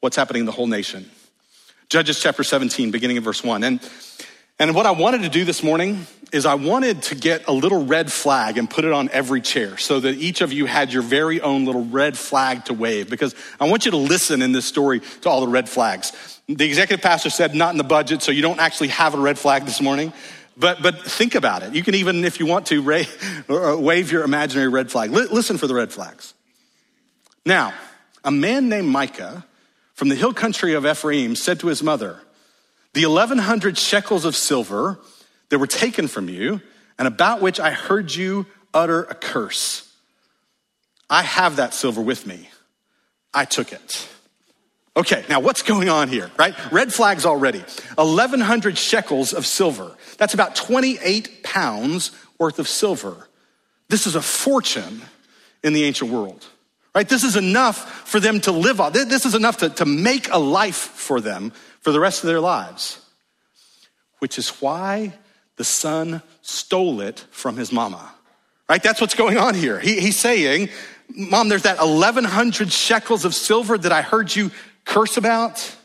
what's 0.00 0.16
happening 0.16 0.40
in 0.40 0.46
the 0.46 0.52
whole 0.52 0.68
nation. 0.68 1.10
Judges 1.88 2.20
chapter 2.20 2.44
17, 2.44 2.90
beginning 2.90 3.18
of 3.18 3.24
verse 3.24 3.42
1. 3.42 3.64
And, 3.64 3.80
and 4.58 4.74
what 4.74 4.86
I 4.86 4.92
wanted 4.92 5.22
to 5.22 5.28
do 5.28 5.44
this 5.44 5.62
morning 5.62 6.06
is 6.32 6.46
I 6.46 6.54
wanted 6.54 7.02
to 7.02 7.14
get 7.14 7.48
a 7.48 7.52
little 7.52 7.84
red 7.84 8.12
flag 8.12 8.58
and 8.58 8.68
put 8.68 8.84
it 8.84 8.92
on 8.92 9.08
every 9.12 9.40
chair 9.40 9.76
so 9.76 10.00
that 10.00 10.16
each 10.16 10.40
of 10.40 10.52
you 10.52 10.66
had 10.66 10.92
your 10.92 11.02
very 11.02 11.40
own 11.40 11.64
little 11.64 11.84
red 11.84 12.16
flag 12.16 12.64
to 12.66 12.74
wave 12.74 13.08
because 13.08 13.34
I 13.60 13.68
want 13.68 13.84
you 13.84 13.92
to 13.92 13.96
listen 13.96 14.42
in 14.42 14.52
this 14.52 14.66
story 14.66 15.00
to 15.22 15.28
all 15.28 15.40
the 15.40 15.48
red 15.48 15.68
flags. 15.68 16.12
The 16.48 16.64
executive 16.64 17.02
pastor 17.02 17.30
said 17.30 17.54
not 17.54 17.72
in 17.72 17.78
the 17.78 17.84
budget, 17.84 18.22
so 18.22 18.30
you 18.30 18.42
don't 18.42 18.60
actually 18.60 18.88
have 18.88 19.14
a 19.14 19.18
red 19.18 19.38
flag 19.38 19.64
this 19.64 19.80
morning. 19.80 20.12
But, 20.56 20.82
but 20.82 21.02
think 21.02 21.34
about 21.34 21.62
it. 21.62 21.74
You 21.74 21.82
can 21.82 21.94
even, 21.94 22.24
if 22.24 22.40
you 22.40 22.46
want 22.46 22.66
to, 22.66 22.80
wave 23.78 24.10
your 24.10 24.24
imaginary 24.24 24.68
red 24.68 24.90
flag. 24.90 25.10
listen 25.10 25.58
for 25.58 25.66
the 25.66 25.74
red 25.74 25.92
flags. 25.92 26.34
Now, 27.44 27.74
a 28.24 28.30
man 28.30 28.68
named 28.68 28.88
Micah 28.88 29.44
from 29.94 30.08
the 30.08 30.14
hill 30.14 30.32
country 30.34 30.74
of 30.74 30.86
Ephraim 30.86 31.36
said 31.36 31.60
to 31.60 31.68
his 31.68 31.82
mother, 31.82 32.20
The 32.94 33.06
1100 33.06 33.78
shekels 33.78 34.24
of 34.24 34.34
silver 34.34 34.98
that 35.50 35.58
were 35.58 35.66
taken 35.66 36.08
from 36.08 36.28
you, 36.28 36.60
and 36.98 37.06
about 37.06 37.40
which 37.40 37.60
I 37.60 37.70
heard 37.70 38.14
you 38.14 38.46
utter 38.72 39.04
a 39.04 39.14
curse. 39.14 39.82
I 41.08 41.22
have 41.22 41.56
that 41.56 41.72
silver 41.72 42.00
with 42.00 42.26
me. 42.26 42.48
I 43.32 43.44
took 43.44 43.72
it. 43.72 44.08
Okay, 44.96 45.24
now 45.28 45.40
what's 45.40 45.60
going 45.60 45.90
on 45.90 46.08
here, 46.08 46.30
right? 46.38 46.54
Red 46.72 46.92
flags 46.92 47.26
already. 47.26 47.62
1,100 47.96 48.78
shekels 48.78 49.34
of 49.34 49.44
silver. 49.44 49.94
That's 50.16 50.32
about 50.32 50.56
28 50.56 51.42
pounds 51.42 52.12
worth 52.38 52.58
of 52.58 52.66
silver. 52.66 53.28
This 53.88 54.06
is 54.06 54.14
a 54.14 54.22
fortune 54.22 55.02
in 55.62 55.74
the 55.74 55.84
ancient 55.84 56.10
world, 56.10 56.46
right? 56.94 57.06
This 57.06 57.24
is 57.24 57.36
enough 57.36 58.08
for 58.08 58.20
them 58.20 58.40
to 58.42 58.52
live 58.52 58.80
on. 58.80 58.92
This 58.92 59.26
is 59.26 59.34
enough 59.34 59.58
to, 59.58 59.68
to 59.68 59.84
make 59.84 60.30
a 60.32 60.38
life 60.38 60.76
for 60.76 61.20
them 61.20 61.52
for 61.80 61.92
the 61.92 62.00
rest 62.00 62.24
of 62.24 62.28
their 62.28 62.40
lives, 62.40 62.98
which 64.20 64.38
is 64.38 64.48
why 64.60 65.12
the 65.56 65.64
son 65.64 66.22
stole 66.40 67.02
it 67.02 67.24
from 67.30 67.56
his 67.56 67.70
mama, 67.70 68.12
right? 68.68 68.82
That's 68.82 69.00
what's 69.00 69.14
going 69.14 69.36
on 69.36 69.54
here. 69.54 69.78
He, 69.78 70.00
he's 70.00 70.18
saying, 70.18 70.70
Mom, 71.14 71.48
there's 71.48 71.62
that 71.62 71.78
1,100 71.78 72.72
shekels 72.72 73.24
of 73.24 73.34
silver 73.34 73.76
that 73.78 73.92
I 73.92 74.02
heard 74.02 74.34
you 74.34 74.50
curse 74.86 75.18
about, 75.18 75.76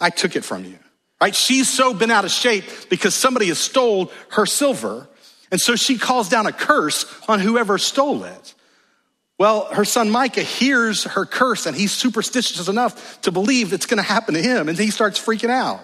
I 0.00 0.08
took 0.08 0.36
it 0.36 0.44
from 0.44 0.64
you. 0.64 0.78
Right? 1.20 1.34
She's 1.34 1.68
so 1.68 1.92
been 1.92 2.10
out 2.10 2.24
of 2.24 2.30
shape 2.30 2.64
because 2.88 3.14
somebody 3.14 3.48
has 3.48 3.58
stole 3.58 4.10
her 4.30 4.46
silver. 4.46 5.08
And 5.50 5.60
so 5.60 5.76
she 5.76 5.98
calls 5.98 6.28
down 6.30 6.46
a 6.46 6.52
curse 6.52 7.04
on 7.28 7.40
whoever 7.40 7.76
stole 7.76 8.24
it. 8.24 8.54
Well, 9.38 9.66
her 9.72 9.84
son 9.84 10.10
Micah 10.10 10.42
hears 10.42 11.04
her 11.04 11.26
curse 11.26 11.66
and 11.66 11.76
he's 11.76 11.92
superstitious 11.92 12.68
enough 12.68 13.20
to 13.22 13.32
believe 13.32 13.72
it's 13.72 13.86
going 13.86 13.98
to 13.98 14.02
happen 14.02 14.34
to 14.34 14.42
him. 14.42 14.68
And 14.68 14.78
he 14.78 14.90
starts 14.90 15.18
freaking 15.18 15.50
out 15.50 15.80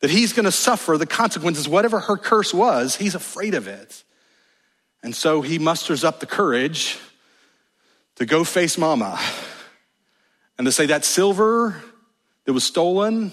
that 0.00 0.10
he's 0.10 0.32
going 0.32 0.44
to 0.44 0.52
suffer 0.52 0.96
the 0.96 1.06
consequences, 1.06 1.68
whatever 1.68 2.00
her 2.00 2.16
curse 2.16 2.54
was, 2.54 2.96
he's 2.96 3.14
afraid 3.14 3.54
of 3.54 3.68
it. 3.68 4.02
And 5.02 5.14
so 5.14 5.42
he 5.42 5.58
musters 5.58 6.04
up 6.04 6.20
the 6.20 6.26
courage 6.26 6.98
to 8.16 8.26
go 8.26 8.44
face 8.44 8.78
mama 8.78 9.18
and 10.60 10.66
to 10.66 10.72
say 10.72 10.84
that 10.84 11.06
silver 11.06 11.74
that 12.44 12.52
was 12.52 12.64
stolen, 12.64 13.32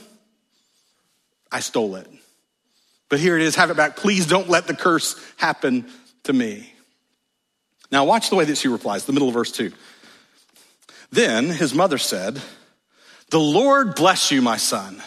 I 1.52 1.60
stole 1.60 1.98
it. 1.98 2.08
But 3.10 3.20
here 3.20 3.36
it 3.36 3.42
is, 3.42 3.54
have 3.56 3.70
it 3.70 3.76
back. 3.76 3.98
Please 3.98 4.26
don't 4.26 4.48
let 4.48 4.66
the 4.66 4.74
curse 4.74 5.22
happen 5.36 5.90
to 6.24 6.32
me. 6.32 6.72
Now, 7.92 8.06
watch 8.06 8.30
the 8.30 8.38
way 8.38 8.46
that 8.46 8.58
she 8.58 8.70
replies, 8.70 9.04
the 9.04 9.12
middle 9.12 9.28
of 9.28 9.34
verse 9.34 9.52
2. 9.52 9.74
Then 11.12 11.50
his 11.50 11.74
mother 11.74 11.98
said, 11.98 12.42
The 13.30 13.42
Lord 13.42 13.96
bless 13.96 14.32
you, 14.32 14.42
my 14.42 14.56
son. 14.56 15.04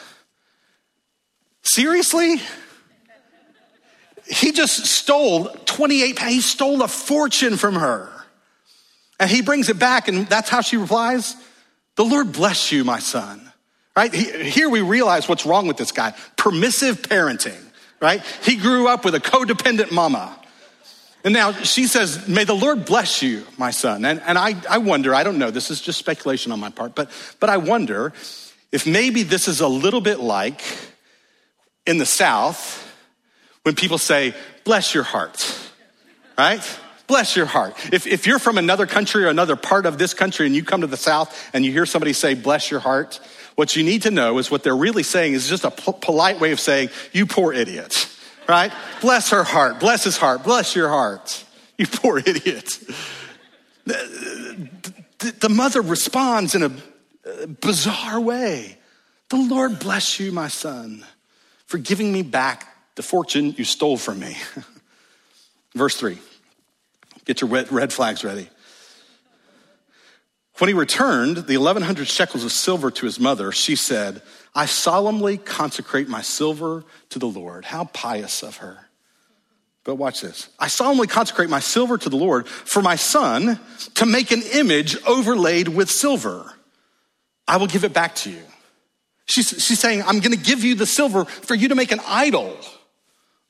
Seriously? 1.62 2.36
He 4.26 4.52
just 4.52 4.84
stole 4.84 5.46
28 5.64 6.18
He 6.18 6.42
stole 6.42 6.82
a 6.82 6.88
fortune 6.88 7.56
from 7.56 7.76
her. 7.76 8.12
And 9.18 9.30
he 9.30 9.40
brings 9.40 9.70
it 9.70 9.78
back, 9.78 10.08
and 10.08 10.26
that's 10.26 10.50
how 10.50 10.60
she 10.60 10.76
replies 10.76 11.34
the 11.96 12.04
Lord 12.04 12.32
bless 12.32 12.72
you, 12.72 12.84
my 12.84 12.98
son. 12.98 13.50
Right? 13.96 14.14
Here 14.14 14.68
we 14.68 14.82
realize 14.82 15.28
what's 15.28 15.44
wrong 15.44 15.66
with 15.66 15.76
this 15.76 15.92
guy 15.92 16.14
permissive 16.36 17.02
parenting, 17.02 17.60
right? 18.00 18.22
He 18.42 18.56
grew 18.56 18.88
up 18.88 19.04
with 19.04 19.14
a 19.14 19.20
codependent 19.20 19.90
mama. 19.90 20.36
And 21.24 21.34
now 21.34 21.52
she 21.52 21.86
says, 21.86 22.26
May 22.26 22.44
the 22.44 22.54
Lord 22.54 22.86
bless 22.86 23.20
you, 23.20 23.44
my 23.58 23.70
son. 23.70 24.04
And, 24.04 24.20
and 24.22 24.38
I, 24.38 24.54
I 24.68 24.78
wonder, 24.78 25.14
I 25.14 25.22
don't 25.22 25.38
know, 25.38 25.50
this 25.50 25.70
is 25.70 25.80
just 25.80 25.98
speculation 25.98 26.52
on 26.52 26.60
my 26.60 26.70
part, 26.70 26.94
but, 26.94 27.10
but 27.40 27.50
I 27.50 27.58
wonder 27.58 28.12
if 28.72 28.86
maybe 28.86 29.22
this 29.22 29.48
is 29.48 29.60
a 29.60 29.68
little 29.68 30.00
bit 30.00 30.20
like 30.20 30.62
in 31.86 31.98
the 31.98 32.06
South 32.06 32.86
when 33.64 33.74
people 33.74 33.98
say, 33.98 34.34
Bless 34.64 34.94
your 34.94 35.02
heart, 35.02 35.70
right? 36.38 36.62
Bless 37.10 37.34
your 37.34 37.46
heart. 37.46 37.74
If, 37.92 38.06
if 38.06 38.24
you're 38.28 38.38
from 38.38 38.56
another 38.56 38.86
country 38.86 39.24
or 39.24 39.30
another 39.30 39.56
part 39.56 39.84
of 39.84 39.98
this 39.98 40.14
country 40.14 40.46
and 40.46 40.54
you 40.54 40.62
come 40.62 40.82
to 40.82 40.86
the 40.86 40.96
South 40.96 41.50
and 41.52 41.64
you 41.64 41.72
hear 41.72 41.84
somebody 41.84 42.12
say, 42.12 42.34
bless 42.34 42.70
your 42.70 42.78
heart, 42.78 43.18
what 43.56 43.74
you 43.74 43.82
need 43.82 44.02
to 44.02 44.12
know 44.12 44.38
is 44.38 44.48
what 44.48 44.62
they're 44.62 44.76
really 44.76 45.02
saying 45.02 45.32
is 45.32 45.48
just 45.48 45.64
a 45.64 45.72
p- 45.72 45.92
polite 46.00 46.38
way 46.38 46.52
of 46.52 46.60
saying, 46.60 46.88
you 47.10 47.26
poor 47.26 47.52
idiot, 47.52 48.08
right? 48.48 48.72
bless 49.00 49.30
her 49.30 49.42
heart, 49.42 49.80
bless 49.80 50.04
his 50.04 50.16
heart, 50.16 50.44
bless 50.44 50.76
your 50.76 50.88
heart, 50.88 51.44
you 51.76 51.88
poor 51.88 52.18
idiot. 52.18 52.78
The, 53.86 54.68
the, 55.18 55.32
the 55.32 55.48
mother 55.48 55.82
responds 55.82 56.54
in 56.54 56.62
a 56.62 56.66
uh, 56.66 57.46
bizarre 57.60 58.20
way. 58.20 58.78
The 59.30 59.36
Lord 59.36 59.80
bless 59.80 60.20
you, 60.20 60.30
my 60.30 60.46
son, 60.46 61.04
for 61.66 61.78
giving 61.78 62.12
me 62.12 62.22
back 62.22 62.72
the 62.94 63.02
fortune 63.02 63.52
you 63.58 63.64
stole 63.64 63.96
from 63.96 64.20
me. 64.20 64.36
Verse 65.74 65.96
three. 65.96 66.20
Get 67.24 67.40
your 67.40 67.50
red 67.50 67.92
flags 67.92 68.24
ready. 68.24 68.48
When 70.58 70.68
he 70.68 70.74
returned 70.74 71.38
the 71.38 71.56
1100 71.56 72.06
shekels 72.06 72.44
of 72.44 72.52
silver 72.52 72.90
to 72.90 73.06
his 73.06 73.18
mother, 73.18 73.50
she 73.50 73.76
said, 73.76 74.20
I 74.54 74.66
solemnly 74.66 75.38
consecrate 75.38 76.08
my 76.08 76.20
silver 76.20 76.84
to 77.10 77.18
the 77.18 77.26
Lord. 77.26 77.64
How 77.64 77.84
pious 77.84 78.42
of 78.42 78.58
her. 78.58 78.76
But 79.84 79.94
watch 79.94 80.20
this. 80.20 80.50
I 80.58 80.68
solemnly 80.68 81.06
consecrate 81.06 81.48
my 81.48 81.60
silver 81.60 81.96
to 81.96 82.08
the 82.10 82.16
Lord 82.16 82.46
for 82.46 82.82
my 82.82 82.96
son 82.96 83.58
to 83.94 84.04
make 84.04 84.32
an 84.32 84.42
image 84.52 85.02
overlaid 85.04 85.68
with 85.68 85.90
silver. 85.90 86.52
I 87.48 87.56
will 87.56 87.66
give 87.66 87.84
it 87.84 87.94
back 87.94 88.14
to 88.16 88.30
you. 88.30 88.42
She's, 89.24 89.48
she's 89.48 89.78
saying, 89.78 90.02
I'm 90.02 90.20
going 90.20 90.36
to 90.36 90.44
give 90.44 90.62
you 90.62 90.74
the 90.74 90.86
silver 90.86 91.24
for 91.24 91.54
you 91.54 91.68
to 91.68 91.74
make 91.74 91.92
an 91.92 92.00
idol 92.06 92.54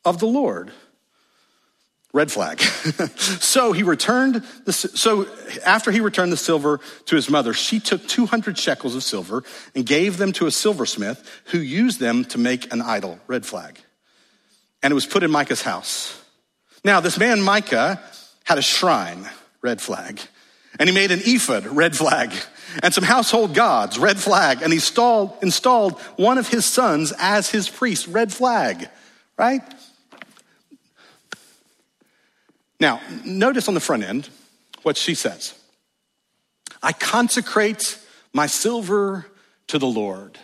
of 0.05 0.21
the 0.21 0.27
Lord. 0.27 0.71
Red 2.12 2.33
flag. 2.33 2.61
so 3.17 3.73
he 3.73 3.85
returned 3.85 4.43
the, 4.64 4.73
so 4.73 5.29
after 5.64 5.93
he 5.93 6.00
returned 6.00 6.33
the 6.33 6.37
silver 6.37 6.81
to 7.07 7.14
his 7.14 7.31
mother, 7.31 7.52
she 7.52 7.79
took 7.79 8.07
200 8.09 8.59
shekels 8.59 8.97
of 8.97 9.05
silver 9.05 9.45
and 9.76 9.87
gave 9.87 10.17
them 10.17 10.33
to 10.33 10.47
a 10.47 10.50
silversmith 10.50 11.25
who 11.47 11.59
used 11.59 12.00
them 12.00 12.25
to 12.26 12.38
make 12.38 12.73
an 12.73 12.83
idol. 12.83 13.21
Red 13.29 13.47
flag. 13.47 13.79
And 14.83 14.90
it 14.90 14.95
was 14.95 15.07
put 15.07 15.23
in 15.23 15.31
Micah's 15.31 15.62
house. 15.62 16.21
Now, 16.85 17.00
this 17.00 17.19
man 17.19 17.43
Micah 17.43 18.00
had 18.45 18.59
a 18.59 18.62
shrine. 18.62 19.29
Red 19.62 19.81
flag. 19.81 20.21
And 20.79 20.88
he 20.88 20.95
made 20.95 21.11
an 21.11 21.21
ephod. 21.23 21.67
Red 21.67 21.95
flag. 21.95 22.33
And 22.83 22.93
some 22.93 23.05
household 23.05 23.55
gods. 23.55 23.99
Red 23.99 24.19
flag. 24.19 24.62
And 24.62 24.73
he 24.73 24.79
installed, 24.79 25.37
installed 25.43 26.00
one 26.17 26.38
of 26.38 26.49
his 26.49 26.64
sons 26.64 27.12
as 27.19 27.50
his 27.50 27.69
priest. 27.69 28.09
Red 28.09 28.33
flag. 28.33 28.88
Right? 29.37 29.62
Now, 32.81 33.01
notice 33.25 33.69
on 33.69 33.75
the 33.75 33.81
front 33.81 34.03
end 34.03 34.29
what 34.83 34.97
she 34.97 35.15
says 35.15 35.55
I 36.83 36.93
consecrate 36.93 37.99
my 38.33 38.47
silver 38.47 39.27
to 39.69 39.79
the 39.79 39.87
Lord. 39.87 40.39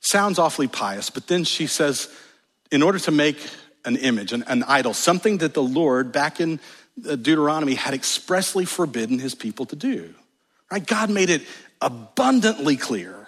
Sounds 0.00 0.38
awfully 0.38 0.68
pious, 0.68 1.10
but 1.10 1.26
then 1.26 1.42
she 1.42 1.66
says, 1.66 2.08
in 2.70 2.82
order 2.82 2.98
to 3.00 3.10
make 3.10 3.38
an 3.84 3.96
image, 3.96 4.32
an, 4.32 4.44
an 4.44 4.62
idol, 4.64 4.94
something 4.94 5.38
that 5.38 5.54
the 5.54 5.62
Lord 5.62 6.12
back 6.12 6.40
in 6.40 6.60
uh, 7.08 7.16
Deuteronomy 7.16 7.74
had 7.74 7.92
expressly 7.92 8.64
forbidden 8.64 9.18
his 9.18 9.34
people 9.34 9.66
to 9.66 9.76
do. 9.76 10.14
Right? 10.70 10.84
God 10.84 11.10
made 11.10 11.30
it 11.30 11.42
abundantly 11.80 12.76
clear, 12.76 13.26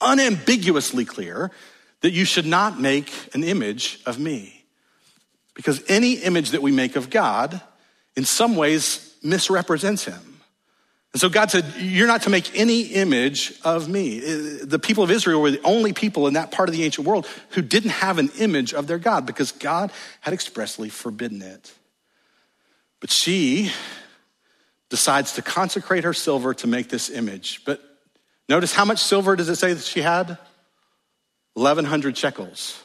unambiguously 0.00 1.04
clear, 1.04 1.50
that 2.00 2.10
you 2.10 2.24
should 2.24 2.46
not 2.46 2.80
make 2.80 3.12
an 3.34 3.42
image 3.42 4.00
of 4.06 4.18
me. 4.18 4.57
Because 5.58 5.82
any 5.88 6.12
image 6.12 6.52
that 6.52 6.62
we 6.62 6.70
make 6.70 6.94
of 6.94 7.10
God, 7.10 7.60
in 8.14 8.24
some 8.24 8.54
ways, 8.54 9.12
misrepresents 9.24 10.04
him. 10.04 10.40
And 11.12 11.20
so 11.20 11.28
God 11.28 11.50
said, 11.50 11.64
You're 11.78 12.06
not 12.06 12.22
to 12.22 12.30
make 12.30 12.56
any 12.56 12.82
image 12.82 13.54
of 13.64 13.88
me. 13.88 14.20
The 14.20 14.78
people 14.78 15.02
of 15.02 15.10
Israel 15.10 15.42
were 15.42 15.50
the 15.50 15.60
only 15.64 15.92
people 15.92 16.28
in 16.28 16.34
that 16.34 16.52
part 16.52 16.68
of 16.68 16.76
the 16.76 16.84
ancient 16.84 17.08
world 17.08 17.26
who 17.50 17.60
didn't 17.60 17.90
have 17.90 18.18
an 18.18 18.30
image 18.38 18.72
of 18.72 18.86
their 18.86 18.98
God 19.00 19.26
because 19.26 19.50
God 19.50 19.90
had 20.20 20.32
expressly 20.32 20.90
forbidden 20.90 21.42
it. 21.42 21.74
But 23.00 23.10
she 23.10 23.72
decides 24.90 25.32
to 25.32 25.42
consecrate 25.42 26.04
her 26.04 26.14
silver 26.14 26.54
to 26.54 26.68
make 26.68 26.88
this 26.88 27.10
image. 27.10 27.64
But 27.64 27.82
notice 28.48 28.72
how 28.72 28.84
much 28.84 29.02
silver 29.02 29.34
does 29.34 29.48
it 29.48 29.56
say 29.56 29.72
that 29.72 29.84
she 29.84 30.02
had? 30.02 30.38
1,100 31.54 32.16
shekels. 32.16 32.80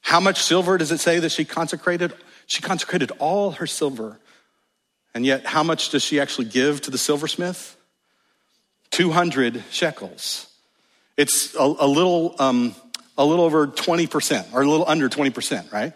How 0.00 0.20
much 0.20 0.42
silver 0.42 0.78
does 0.78 0.92
it 0.92 0.98
say 0.98 1.18
that 1.18 1.30
she 1.30 1.44
consecrated? 1.44 2.12
She 2.46 2.62
consecrated 2.62 3.12
all 3.18 3.52
her 3.52 3.66
silver. 3.66 4.18
And 5.14 5.26
yet, 5.26 5.46
how 5.46 5.62
much 5.62 5.90
does 5.90 6.02
she 6.02 6.20
actually 6.20 6.46
give 6.46 6.80
to 6.82 6.90
the 6.90 6.98
silversmith? 6.98 7.76
200 8.90 9.64
shekels. 9.70 10.48
It's 11.16 11.54
a, 11.54 11.62
a 11.62 11.86
little, 11.86 12.34
um, 12.38 12.74
a 13.18 13.24
little 13.24 13.44
over 13.44 13.66
20%, 13.66 14.52
or 14.52 14.62
a 14.62 14.68
little 14.68 14.88
under 14.88 15.08
20%, 15.08 15.72
right? 15.72 15.92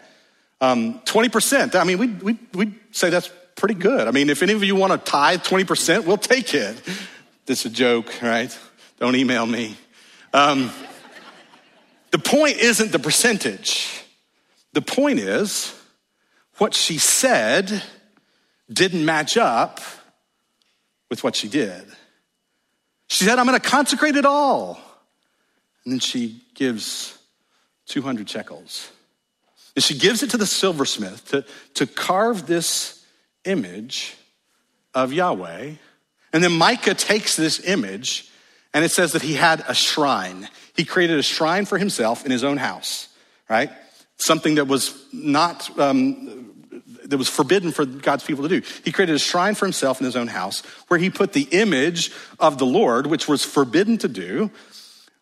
Um, 0.61 0.99
20%, 1.01 1.75
I 1.75 1.83
mean, 1.83 1.97
we'd, 1.97 2.21
we'd, 2.21 2.37
we'd 2.53 2.75
say 2.91 3.09
that's 3.09 3.29
pretty 3.55 3.75
good. 3.75 4.07
I 4.07 4.11
mean, 4.11 4.29
if 4.29 4.43
any 4.43 4.53
of 4.53 4.63
you 4.63 4.75
want 4.75 4.93
to 4.93 5.11
tithe 5.11 5.41
20%, 5.41 6.05
we'll 6.05 6.17
take 6.17 6.53
it. 6.53 6.79
This 7.45 7.65
is 7.65 7.71
a 7.71 7.75
joke, 7.75 8.21
right? 8.21 8.57
Don't 8.99 9.15
email 9.15 9.45
me. 9.45 9.75
Um, 10.33 10.71
the 12.15 12.19
point 12.19 12.55
isn't 12.59 12.93
the 12.93 12.99
percentage. 12.99 14.01
The 14.71 14.81
point 14.81 15.19
is 15.19 15.77
what 16.59 16.73
she 16.73 16.97
said 16.97 17.83
didn't 18.71 19.03
match 19.03 19.35
up 19.35 19.81
with 21.09 21.25
what 21.25 21.35
she 21.35 21.49
did. 21.49 21.83
She 23.07 23.25
said, 23.25 23.37
I'm 23.37 23.45
going 23.45 23.59
to 23.59 23.69
consecrate 23.69 24.15
it 24.15 24.25
all. 24.25 24.79
And 25.83 25.91
then 25.91 25.99
she 25.99 26.41
gives 26.53 27.17
200 27.87 28.29
shekels. 28.29 28.89
And 29.75 29.83
she 29.83 29.97
gives 29.97 30.23
it 30.23 30.29
to 30.29 30.37
the 30.37 30.47
silversmith 30.47 31.27
to, 31.31 31.43
to 31.73 31.85
carve 31.85 32.47
this 32.47 33.05
image 33.43 34.15
of 34.93 35.11
Yahweh. 35.11 35.73
And 36.31 36.41
then 36.41 36.53
Micah 36.53 36.93
takes 36.93 37.35
this 37.35 37.59
image 37.67 38.31
and 38.75 38.83
it 38.83 38.91
says 38.91 39.13
that 39.13 39.21
he 39.21 39.35
had 39.35 39.63
a 39.69 39.73
shrine. 39.73 40.49
He 40.75 40.83
created 40.83 41.17
a 41.17 41.23
shrine 41.23 41.63
for 41.65 41.77
himself 41.77 42.25
in 42.25 42.31
his 42.31 42.43
own 42.43 42.57
house, 42.57 43.07
right? 43.49 43.71
Something 44.17 44.55
that 44.55 44.67
was 44.67 45.01
not, 45.13 45.79
um, 45.79 46.51
that 47.05 47.17
was 47.17 47.29
forbidden 47.29 47.71
for 47.71 47.85
God's 47.85 48.25
people 48.25 48.43
to 48.43 48.49
do. 48.49 48.67
He 48.83 48.91
created 48.91 49.15
a 49.15 49.19
shrine 49.19 49.55
for 49.55 49.65
himself 49.65 50.01
in 50.01 50.05
his 50.05 50.17
own 50.17 50.27
house 50.27 50.59
where 50.89 50.99
he 50.99 51.09
put 51.09 51.31
the 51.31 51.47
image 51.51 52.11
of 52.37 52.57
the 52.57 52.65
Lord, 52.65 53.07
which 53.07 53.29
was 53.29 53.45
forbidden 53.45 53.97
to 53.99 54.09
do, 54.09 54.51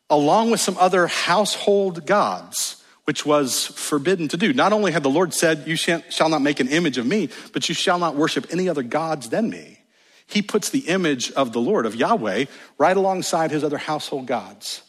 along 0.09 0.49
with 0.49 0.59
some 0.59 0.75
other 0.79 1.05
household 1.05 2.07
gods, 2.07 2.83
which 3.03 3.23
was 3.23 3.67
forbidden 3.67 4.29
to 4.29 4.37
do. 4.37 4.51
Not 4.51 4.73
only 4.73 4.91
had 4.91 5.03
the 5.03 5.11
Lord 5.11 5.31
said, 5.31 5.67
You 5.67 5.75
shall 5.75 6.29
not 6.29 6.41
make 6.41 6.59
an 6.59 6.69
image 6.69 6.97
of 6.97 7.05
me, 7.05 7.29
but 7.51 7.69
you 7.69 7.75
shall 7.75 7.99
not 7.99 8.15
worship 8.15 8.47
any 8.49 8.67
other 8.67 8.81
gods 8.81 9.29
than 9.29 9.51
me. 9.51 9.82
He 10.27 10.41
puts 10.41 10.69
the 10.69 10.79
image 10.79 11.31
of 11.31 11.53
the 11.53 11.61
Lord, 11.61 11.85
of 11.85 11.95
Yahweh, 11.95 12.45
right 12.77 12.97
alongside 12.97 13.51
his 13.51 13.63
other 13.63 13.77
household 13.77 14.25
gods. 14.25 14.81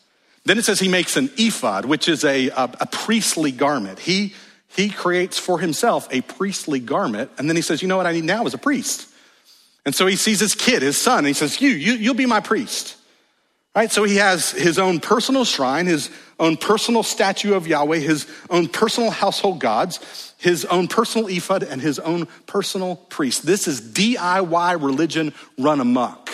Then 0.44 0.58
it 0.58 0.64
says 0.64 0.78
he 0.78 0.88
makes 0.88 1.16
an 1.16 1.30
ephod, 1.36 1.84
which 1.84 2.08
is 2.08 2.24
a, 2.24 2.48
a, 2.48 2.70
a 2.80 2.86
priestly 2.86 3.50
garment. 3.50 3.98
He, 3.98 4.34
he 4.68 4.90
creates 4.90 5.38
for 5.38 5.58
himself 5.58 6.06
a 6.10 6.20
priestly 6.20 6.80
garment. 6.80 7.30
And 7.38 7.48
then 7.48 7.56
he 7.56 7.62
says, 7.62 7.82
You 7.82 7.88
know 7.88 7.96
what 7.96 8.06
I 8.06 8.12
need 8.12 8.24
now 8.24 8.46
is 8.46 8.54
a 8.54 8.58
priest. 8.58 9.08
And 9.86 9.94
so 9.94 10.06
he 10.06 10.16
sees 10.16 10.40
his 10.40 10.54
kid, 10.54 10.82
his 10.82 10.96
son, 10.96 11.18
and 11.18 11.26
he 11.26 11.32
says, 11.32 11.60
You, 11.60 11.70
you 11.70 11.94
you'll 11.94 12.14
be 12.14 12.26
my 12.26 12.40
priest. 12.40 12.96
Right? 13.74 13.90
So 13.90 14.04
he 14.04 14.16
has 14.16 14.52
his 14.52 14.78
own 14.78 15.00
personal 15.00 15.44
shrine, 15.44 15.86
his 15.86 16.10
own 16.38 16.56
personal 16.56 17.02
statue 17.02 17.54
of 17.54 17.66
Yahweh, 17.66 17.98
his 17.98 18.26
own 18.50 18.68
personal 18.68 19.10
household 19.10 19.60
gods, 19.60 20.34
his 20.38 20.64
own 20.64 20.88
personal 20.88 21.28
ephod, 21.28 21.62
and 21.62 21.80
his 21.80 21.98
own 21.98 22.26
personal 22.46 22.96
priest. 22.96 23.46
This 23.46 23.68
is 23.68 23.80
DIY 23.80 24.82
religion 24.82 25.32
run 25.58 25.80
amok. 25.80 26.30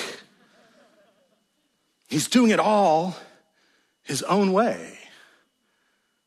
He's 2.09 2.29
doing 2.29 2.51
it 2.51 2.61
all 2.61 3.17
his 4.03 4.23
own 4.23 4.53
way. 4.53 4.99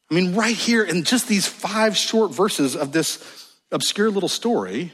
I 0.10 0.16
mean, 0.16 0.36
right 0.36 0.56
here 0.56 0.84
in 0.84 1.04
just 1.04 1.28
these 1.28 1.48
five 1.48 1.98
short 1.98 2.32
verses 2.32 2.76
of 2.76 2.92
this 2.92 3.52
obscure 3.72 4.12
little 4.12 4.30
story, 4.30 4.94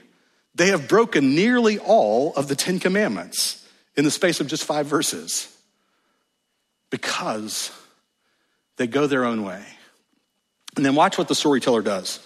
they 0.55 0.67
have 0.67 0.87
broken 0.87 1.35
nearly 1.35 1.77
all 1.77 2.33
of 2.35 2.47
the 2.47 2.55
Ten 2.55 2.79
Commandments 2.79 3.67
in 3.95 4.05
the 4.05 4.11
space 4.11 4.39
of 4.39 4.47
just 4.47 4.63
five 4.63 4.87
verses 4.87 5.55
because 6.89 7.71
they 8.79 8.87
go 8.87 9.05
their 9.05 9.25
own 9.25 9.43
way. 9.43 9.61
And 10.75 10.85
then 10.85 10.95
watch 10.95 11.17
what 11.17 11.27
the 11.27 11.35
storyteller 11.35 11.81
does. 11.81 12.25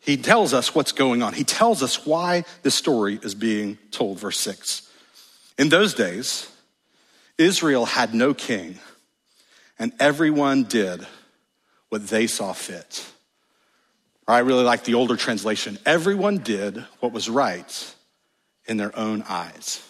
He 0.00 0.16
tells 0.16 0.54
us 0.54 0.74
what's 0.74 0.92
going 0.92 1.22
on. 1.22 1.34
He 1.34 1.44
tells 1.44 1.82
us 1.82 2.06
why 2.06 2.44
this 2.62 2.74
story 2.74 3.20
is 3.22 3.34
being 3.34 3.78
told. 3.90 4.18
Verse 4.18 4.40
6. 4.40 4.90
In 5.58 5.68
those 5.68 5.94
days, 5.94 6.50
Israel 7.36 7.84
had 7.84 8.14
no 8.14 8.32
king, 8.32 8.78
and 9.78 9.92
everyone 10.00 10.64
did 10.64 11.06
what 11.90 12.08
they 12.08 12.26
saw 12.26 12.54
fit. 12.54 13.04
I 14.26 14.38
really 14.38 14.64
like 14.64 14.84
the 14.84 14.94
older 14.94 15.16
translation. 15.16 15.78
Everyone 15.84 16.38
did 16.38 16.78
what 17.00 17.12
was 17.12 17.28
right 17.28 17.94
in 18.66 18.78
their 18.78 18.98
own 18.98 19.22
eyes. 19.28 19.82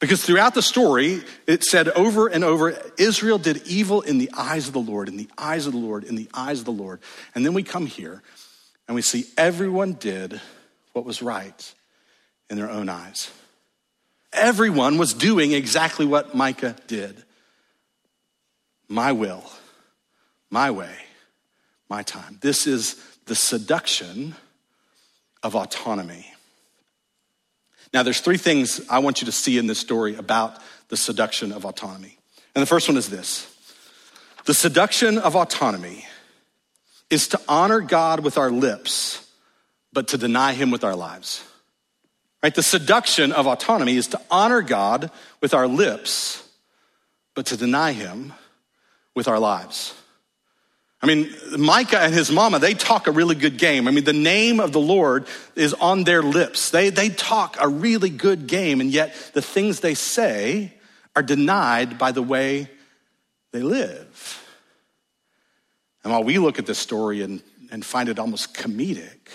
Because 0.00 0.24
throughout 0.24 0.54
the 0.54 0.62
story, 0.62 1.22
it 1.46 1.64
said 1.64 1.88
over 1.88 2.28
and 2.28 2.44
over 2.44 2.78
Israel 2.98 3.38
did 3.38 3.66
evil 3.66 4.00
in 4.00 4.18
the 4.18 4.30
eyes 4.36 4.68
of 4.68 4.72
the 4.72 4.80
Lord, 4.80 5.08
in 5.08 5.16
the 5.16 5.28
eyes 5.36 5.66
of 5.66 5.72
the 5.72 5.78
Lord, 5.78 6.04
in 6.04 6.14
the 6.14 6.28
eyes 6.32 6.60
of 6.60 6.66
the 6.66 6.72
Lord. 6.72 7.00
And 7.34 7.44
then 7.44 7.52
we 7.52 7.64
come 7.64 7.86
here 7.86 8.22
and 8.86 8.94
we 8.94 9.02
see 9.02 9.26
everyone 9.36 9.94
did 9.94 10.40
what 10.92 11.04
was 11.04 11.20
right 11.20 11.74
in 12.48 12.56
their 12.56 12.70
own 12.70 12.88
eyes. 12.88 13.30
Everyone 14.32 14.98
was 14.98 15.14
doing 15.14 15.52
exactly 15.52 16.06
what 16.06 16.34
Micah 16.34 16.76
did 16.86 17.24
my 18.88 19.12
will, 19.12 19.44
my 20.48 20.70
way, 20.70 20.94
my 21.90 22.02
time. 22.02 22.38
This 22.40 22.66
is 22.66 22.94
the 23.26 23.34
seduction 23.34 24.34
of 25.42 25.54
autonomy. 25.54 26.26
Now, 27.92 28.02
there's 28.02 28.20
three 28.20 28.36
things 28.36 28.80
I 28.88 28.98
want 28.98 29.20
you 29.20 29.26
to 29.26 29.32
see 29.32 29.58
in 29.58 29.66
this 29.66 29.78
story 29.78 30.14
about 30.14 30.60
the 30.88 30.96
seduction 30.96 31.52
of 31.52 31.64
autonomy. 31.64 32.18
And 32.54 32.62
the 32.62 32.66
first 32.66 32.88
one 32.88 32.96
is 32.96 33.08
this 33.08 33.46
the 34.44 34.54
seduction 34.54 35.18
of 35.18 35.36
autonomy 35.36 36.06
is 37.10 37.28
to 37.28 37.40
honor 37.48 37.80
God 37.80 38.20
with 38.20 38.38
our 38.38 38.50
lips, 38.50 39.30
but 39.92 40.08
to 40.08 40.18
deny 40.18 40.52
Him 40.52 40.70
with 40.70 40.84
our 40.84 40.96
lives. 40.96 41.44
Right? 42.42 42.54
The 42.54 42.62
seduction 42.62 43.32
of 43.32 43.46
autonomy 43.46 43.96
is 43.96 44.08
to 44.08 44.20
honor 44.30 44.62
God 44.62 45.10
with 45.40 45.54
our 45.54 45.66
lips, 45.66 46.48
but 47.34 47.46
to 47.46 47.56
deny 47.56 47.92
Him 47.92 48.32
with 49.14 49.28
our 49.28 49.38
lives. 49.38 49.94
I 51.00 51.06
mean, 51.06 51.32
Micah 51.56 52.00
and 52.00 52.12
his 52.12 52.30
mama, 52.30 52.58
they 52.58 52.74
talk 52.74 53.06
a 53.06 53.12
really 53.12 53.36
good 53.36 53.56
game. 53.56 53.86
I 53.86 53.92
mean, 53.92 54.02
the 54.02 54.12
name 54.12 54.58
of 54.58 54.72
the 54.72 54.80
Lord 54.80 55.26
is 55.54 55.72
on 55.74 56.02
their 56.02 56.22
lips. 56.22 56.70
They, 56.70 56.90
they 56.90 57.08
talk 57.08 57.56
a 57.60 57.68
really 57.68 58.10
good 58.10 58.48
game, 58.48 58.80
and 58.80 58.90
yet 58.90 59.14
the 59.32 59.42
things 59.42 59.78
they 59.78 59.94
say 59.94 60.72
are 61.14 61.22
denied 61.22 61.98
by 61.98 62.10
the 62.10 62.22
way 62.22 62.68
they 63.52 63.62
live. 63.62 64.44
And 66.02 66.12
while 66.12 66.24
we 66.24 66.38
look 66.38 66.58
at 66.58 66.66
this 66.66 66.78
story 66.78 67.22
and, 67.22 67.42
and 67.70 67.84
find 67.84 68.08
it 68.08 68.18
almost 68.18 68.54
comedic, 68.54 69.28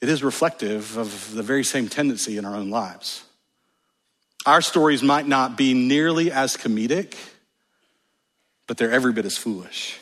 it 0.00 0.08
is 0.08 0.22
reflective 0.22 0.96
of 0.96 1.34
the 1.34 1.42
very 1.42 1.64
same 1.64 1.88
tendency 1.88 2.38
in 2.38 2.46
our 2.46 2.54
own 2.54 2.70
lives. 2.70 3.24
Our 4.46 4.62
stories 4.62 5.02
might 5.02 5.26
not 5.26 5.58
be 5.58 5.74
nearly 5.74 6.32
as 6.32 6.56
comedic 6.56 7.14
but 8.68 8.76
they're 8.76 8.92
every 8.92 9.12
bit 9.12 9.24
as 9.24 9.36
foolish. 9.36 9.97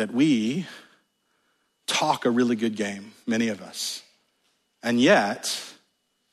That, 0.00 0.14
we 0.14 0.64
talk 1.86 2.24
a 2.24 2.30
really 2.30 2.56
good 2.56 2.74
game, 2.74 3.12
many 3.26 3.48
of 3.48 3.60
us, 3.60 4.02
and 4.82 4.98
yet, 4.98 5.62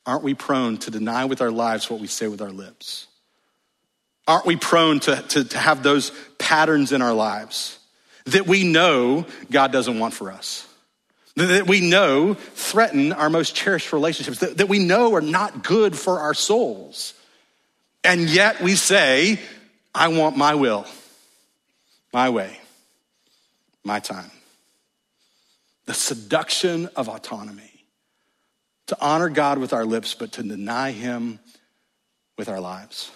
aren't 0.06 0.22
we 0.22 0.32
prone 0.32 0.78
to 0.78 0.90
deny 0.90 1.26
with 1.26 1.42
our 1.42 1.50
lives 1.50 1.90
what 1.90 2.00
we 2.00 2.06
say 2.06 2.28
with 2.28 2.40
our 2.40 2.50
lips? 2.50 3.08
Aren't 4.26 4.46
we 4.46 4.56
prone 4.56 5.00
to, 5.00 5.16
to, 5.16 5.44
to 5.44 5.58
have 5.58 5.82
those 5.82 6.12
patterns 6.38 6.92
in 6.92 7.02
our 7.02 7.12
lives 7.12 7.78
that 8.24 8.46
we 8.46 8.64
know 8.64 9.26
God 9.50 9.70
doesn't 9.70 9.98
want 9.98 10.14
for 10.14 10.32
us? 10.32 10.66
that 11.36 11.66
we 11.66 11.82
know 11.82 12.34
threaten 12.34 13.12
our 13.12 13.28
most 13.28 13.54
cherished 13.54 13.92
relationships, 13.92 14.38
that, 14.38 14.56
that, 14.56 14.68
we 14.70 14.78
know 14.78 15.14
are 15.14 15.20
not 15.20 15.62
good 15.62 15.94
for 15.94 16.20
our 16.20 16.32
souls. 16.32 17.12
And 18.02 18.30
yet 18.30 18.62
we 18.62 18.76
say, 18.76 19.38
I 19.94 20.08
want 20.08 20.38
my 20.38 20.54
will, 20.54 20.86
my 22.14 22.30
way, 22.30 22.58
my 23.84 24.00
time. 24.00 24.30
The 25.86 25.94
seduction 25.94 26.86
of 26.96 27.08
autonomy. 27.08 27.84
To 28.88 28.96
honor 29.00 29.28
God 29.28 29.58
with 29.58 29.72
our 29.72 29.84
lips, 29.84 30.14
but 30.14 30.32
to 30.32 30.42
deny 30.42 30.92
Him 30.92 31.40
with 32.38 32.48
our 32.48 32.60
lives. 32.60 33.10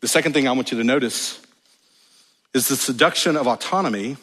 The 0.00 0.08
second 0.08 0.32
thing 0.32 0.46
I 0.46 0.52
want 0.52 0.70
you 0.70 0.78
to 0.78 0.84
notice 0.84 1.40
is 2.54 2.68
the 2.68 2.76
seduction 2.76 3.36
of 3.36 3.46
autonomy 3.46 4.16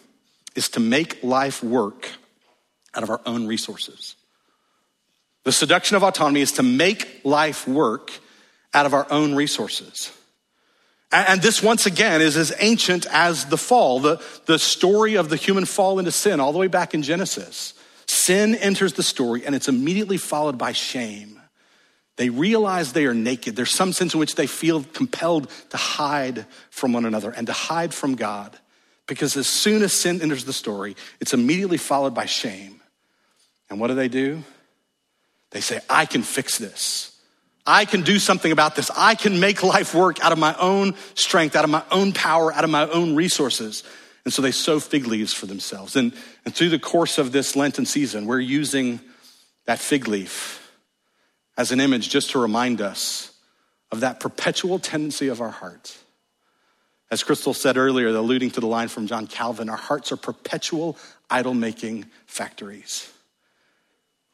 is 0.56 0.70
to 0.70 0.80
make 0.80 1.24
life 1.24 1.64
work 1.64 2.10
out 2.94 3.04
of 3.04 3.10
our 3.10 3.22
own 3.26 3.48
resources. 3.48 4.16
The 5.46 5.52
seduction 5.52 5.96
of 5.96 6.04
autonomy 6.04 6.42
is 6.42 6.54
to 6.54 6.64
make 6.64 7.22
life 7.24 7.68
work 7.68 8.12
out 8.74 8.86
of 8.86 8.94
our 8.94 9.08
own 9.10 9.36
resources. 9.36 10.12
And 11.12 11.42
this, 11.42 11.64
once 11.64 11.88
again, 11.88 12.22
is 12.22 12.38
as 12.38 12.54
ancient 12.60 13.08
as 13.12 13.46
the 13.46 13.58
fall, 13.58 14.00
the, 14.00 14.22
the 14.46 14.60
story 14.60 15.16
of 15.16 15.30
the 15.30 15.36
human 15.36 15.66
fall 15.66 15.98
into 15.98 16.12
sin, 16.12 16.40
all 16.40 16.52
the 16.52 16.60
way 16.60 16.68
back 16.68 16.94
in 16.94 17.02
Genesis. 17.02 17.74
Sin 18.06 18.54
enters 18.56 18.94
the 18.94 19.04
story, 19.04 19.44
and 19.44 19.56
it's 19.56 19.68
immediately 19.68 20.18
followed 20.18 20.58
by 20.58 20.72
shame. 20.72 21.40
They 22.18 22.30
realize 22.30 22.94
they 22.94 23.06
are 23.06 23.14
naked. 23.14 23.56
There's 23.56 23.72
some 23.72 23.94
sense 23.94 24.14
in 24.14 24.20
which 24.20 24.36
they 24.36 24.46
feel 24.46 24.84
compelled 24.84 25.50
to 25.70 25.78
hide 25.78 26.46
from 26.70 26.94
one 26.94 27.06
another 27.06 27.32
and 27.32 27.48
to 27.48 27.54
hide 27.54 27.94
from 27.94 28.16
God. 28.16 28.58
Because 29.08 29.36
as 29.38 29.48
soon 29.48 29.82
as 29.82 29.94
sin 29.94 30.22
enters 30.22 30.44
the 30.44 30.54
story, 30.54 30.96
it's 31.20 31.34
immediately 31.34 31.78
followed 31.78 32.14
by 32.14 32.26
shame. 32.26 32.82
And 33.70 33.80
what 33.80 33.88
do 33.88 33.96
they 33.96 34.10
do? 34.10 34.44
They 35.52 35.62
say, 35.62 35.80
I 35.90 36.06
can 36.06 36.22
fix 36.22 36.58
this. 36.58 37.19
I 37.66 37.86
can 37.86 38.02
do 38.02 38.20
something 38.20 38.52
about 38.52 38.76
this. 38.76 38.90
I 38.96 39.16
can 39.16 39.40
make 39.40 39.64
life 39.64 39.94
work 39.94 40.24
out 40.24 40.32
of 40.32 40.40
my 40.40 40.56
own 40.56 40.96
strength, 41.16 41.56
out 41.56 41.64
of 41.64 41.70
my 41.70 41.84
own 41.92 42.14
power, 42.14 42.52
out 42.54 42.64
of 42.64 42.70
my 42.70 42.88
own 42.90 43.16
resources. 43.16 43.84
And 44.26 44.34
so 44.34 44.42
they 44.42 44.52
sew 44.52 44.80
fig 44.80 45.06
leaves 45.06 45.34
for 45.34 45.46
themselves. 45.46 45.96
And, 45.96 46.14
and 46.46 46.54
through 46.54 46.70
the 46.70 46.80
course 46.80 47.18
of 47.18 47.32
this 47.32 47.56
Lenten 47.56 47.86
season, 47.86 48.26
we're 48.26 48.40
using 48.40 49.00
that 49.66 49.80
fig 49.80 50.08
leaf 50.08 50.72
as 51.58 51.72
an 51.72 51.80
image 51.80 52.10
just 52.10 52.32
to 52.32 52.40
remind 52.40 52.82
us 52.82 53.34
of 53.92 54.02
that 54.02 54.20
perpetual 54.20 54.80
tendency 54.80 55.28
of 55.28 55.42
our 55.42 55.50
heart. 55.50 55.98
As 57.12 57.24
Crystal 57.24 57.54
said 57.54 57.76
earlier, 57.76 58.08
alluding 58.08 58.52
to 58.52 58.60
the 58.60 58.68
line 58.68 58.88
from 58.88 59.08
John 59.08 59.26
Calvin, 59.26 59.70
our 59.70 59.78
hearts 59.78 60.12
are 60.12 60.18
perpetual 60.18 60.98
idol 61.30 61.54
making 61.54 62.06
factories. 62.28 63.12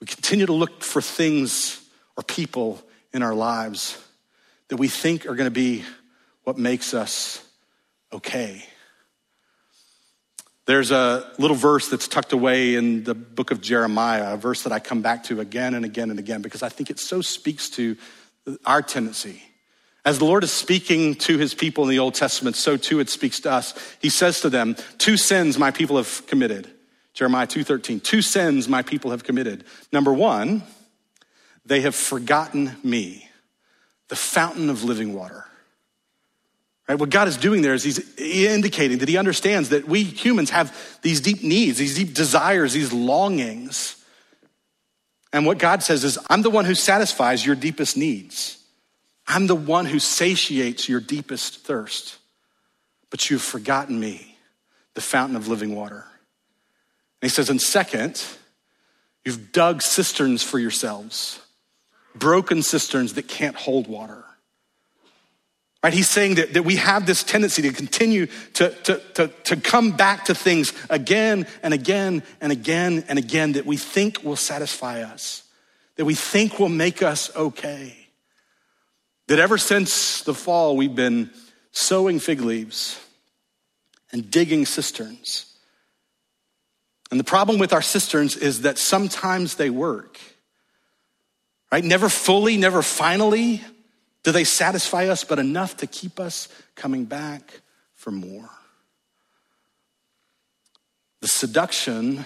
We 0.01 0.07
continue 0.07 0.45
to 0.45 0.53
look 0.53 0.83
for 0.83 1.01
things 1.01 1.81
or 2.17 2.23
people 2.23 2.81
in 3.15 3.23
our 3.23 3.33
lives 3.33 3.97
that 4.67 4.75
we 4.75 4.89
think 4.89 5.25
are 5.25 5.35
going 5.35 5.47
to 5.47 5.51
be 5.51 5.85
what 6.43 6.57
makes 6.57 6.93
us 6.93 7.41
okay. 8.11 8.61
There's 10.65 10.91
a 10.91 11.31
little 11.37 11.55
verse 11.55 11.87
that's 11.87 12.09
tucked 12.09 12.33
away 12.33 12.75
in 12.75 13.05
the 13.05 13.15
book 13.15 13.51
of 13.51 13.61
Jeremiah, 13.61 14.33
a 14.33 14.37
verse 14.37 14.63
that 14.63 14.73
I 14.73 14.79
come 14.79 15.01
back 15.01 15.23
to 15.25 15.39
again 15.39 15.75
and 15.75 15.85
again 15.85 16.09
and 16.09 16.19
again 16.19 16.41
because 16.41 16.61
I 16.61 16.67
think 16.67 16.89
it 16.89 16.99
so 16.99 17.21
speaks 17.21 17.69
to 17.71 17.95
our 18.65 18.81
tendency. 18.81 19.41
As 20.03 20.19
the 20.19 20.25
Lord 20.25 20.43
is 20.43 20.51
speaking 20.51 21.15
to 21.15 21.37
his 21.37 21.53
people 21.53 21.85
in 21.85 21.89
the 21.89 21.99
Old 21.99 22.15
Testament, 22.15 22.57
so 22.57 22.75
too 22.75 22.99
it 22.99 23.09
speaks 23.09 23.39
to 23.41 23.51
us. 23.51 23.73
He 24.01 24.09
says 24.09 24.41
to 24.41 24.49
them, 24.49 24.75
Two 24.97 25.15
sins 25.15 25.57
my 25.57 25.71
people 25.71 25.95
have 25.95 26.27
committed. 26.27 26.69
Jeremiah 27.13 27.47
2:13. 27.47 28.01
Two 28.01 28.21
sins 28.21 28.67
my 28.67 28.81
people 28.81 29.11
have 29.11 29.23
committed. 29.23 29.63
Number 29.93 30.13
1, 30.13 30.61
they 31.65 31.81
have 31.81 31.95
forgotten 31.95 32.75
me, 32.83 33.27
the 34.07 34.15
fountain 34.15 34.69
of 34.69 34.83
living 34.83 35.13
water. 35.13 35.45
Right? 36.87 36.99
What 36.99 37.09
God 37.09 37.27
is 37.27 37.37
doing 37.37 37.63
there 37.63 37.73
is 37.73 37.83
he's 37.83 38.19
indicating 38.19 38.99
that 38.99 39.09
he 39.09 39.17
understands 39.17 39.69
that 39.69 39.87
we 39.87 40.03
humans 40.03 40.51
have 40.51 40.75
these 41.01 41.19
deep 41.19 41.43
needs, 41.43 41.79
these 41.79 41.95
deep 41.95 42.13
desires, 42.13 42.73
these 42.73 42.93
longings. 42.93 43.95
And 45.33 45.45
what 45.45 45.57
God 45.57 45.81
says 45.81 46.03
is, 46.03 46.19
I'm 46.29 46.43
the 46.43 46.51
one 46.51 46.65
who 46.65 46.75
satisfies 46.75 47.45
your 47.45 47.55
deepest 47.55 47.97
needs. 47.97 48.63
I'm 49.27 49.47
the 49.47 49.55
one 49.55 49.87
who 49.87 49.97
satiates 49.97 50.87
your 50.87 50.99
deepest 50.99 51.65
thirst. 51.65 52.17
But 53.09 53.29
you've 53.29 53.41
forgotten 53.41 53.99
me, 53.99 54.37
the 54.93 55.01
fountain 55.01 55.35
of 55.35 55.47
living 55.47 55.75
water. 55.75 56.05
And 57.21 57.29
he 57.29 57.29
says, 57.29 57.49
and 57.49 57.59
second, 57.59 58.23
you've 59.23 59.51
dug 59.51 59.81
cisterns 59.81 60.43
for 60.43 60.59
yourselves, 60.59 61.41
broken 62.17 62.61
cisterns 62.61 63.13
that 63.13 63.27
can't 63.27 63.55
hold 63.55 63.87
water. 63.87 64.23
Right? 65.83 65.93
He's 65.93 66.09
saying 66.09 66.35
that, 66.35 66.53
that 66.53 66.63
we 66.63 66.77
have 66.77 67.05
this 67.05 67.23
tendency 67.23 67.61
to 67.61 67.71
continue 67.71 68.25
to, 68.53 68.69
to, 68.83 69.01
to, 69.13 69.27
to 69.27 69.55
come 69.57 69.91
back 69.91 70.25
to 70.25 70.35
things 70.35 70.73
again 70.89 71.45
and 71.61 71.73
again 71.73 72.23
and 72.41 72.51
again 72.51 73.05
and 73.07 73.19
again 73.19 73.51
that 73.53 73.65
we 73.65 73.77
think 73.77 74.23
will 74.23 74.35
satisfy 74.35 75.01
us, 75.03 75.43
that 75.97 76.05
we 76.05 76.15
think 76.15 76.59
will 76.59 76.69
make 76.69 77.03
us 77.03 77.35
okay. 77.35 77.95
That 79.27 79.39
ever 79.39 79.57
since 79.57 80.21
the 80.21 80.33
fall, 80.33 80.75
we've 80.75 80.95
been 80.95 81.29
sewing 81.71 82.19
fig 82.19 82.41
leaves 82.41 82.99
and 84.11 84.31
digging 84.31 84.65
cisterns 84.65 85.55
and 87.11 87.19
the 87.19 87.23
problem 87.23 87.59
with 87.59 87.73
our 87.73 87.81
cisterns 87.81 88.35
is 88.35 88.61
that 88.61 88.77
sometimes 88.77 89.55
they 89.55 89.69
work, 89.69 90.19
right? 91.71 91.83
Never 91.83 92.09
fully, 92.09 92.57
never 92.57 92.81
finally 92.81 93.61
do 94.23 94.31
they 94.31 94.43
satisfy 94.43 95.07
us, 95.07 95.23
but 95.23 95.39
enough 95.39 95.77
to 95.77 95.87
keep 95.87 96.19
us 96.19 96.47
coming 96.75 97.05
back 97.05 97.61
for 97.93 98.11
more. 98.11 98.49
The 101.21 101.27
seduction 101.27 102.25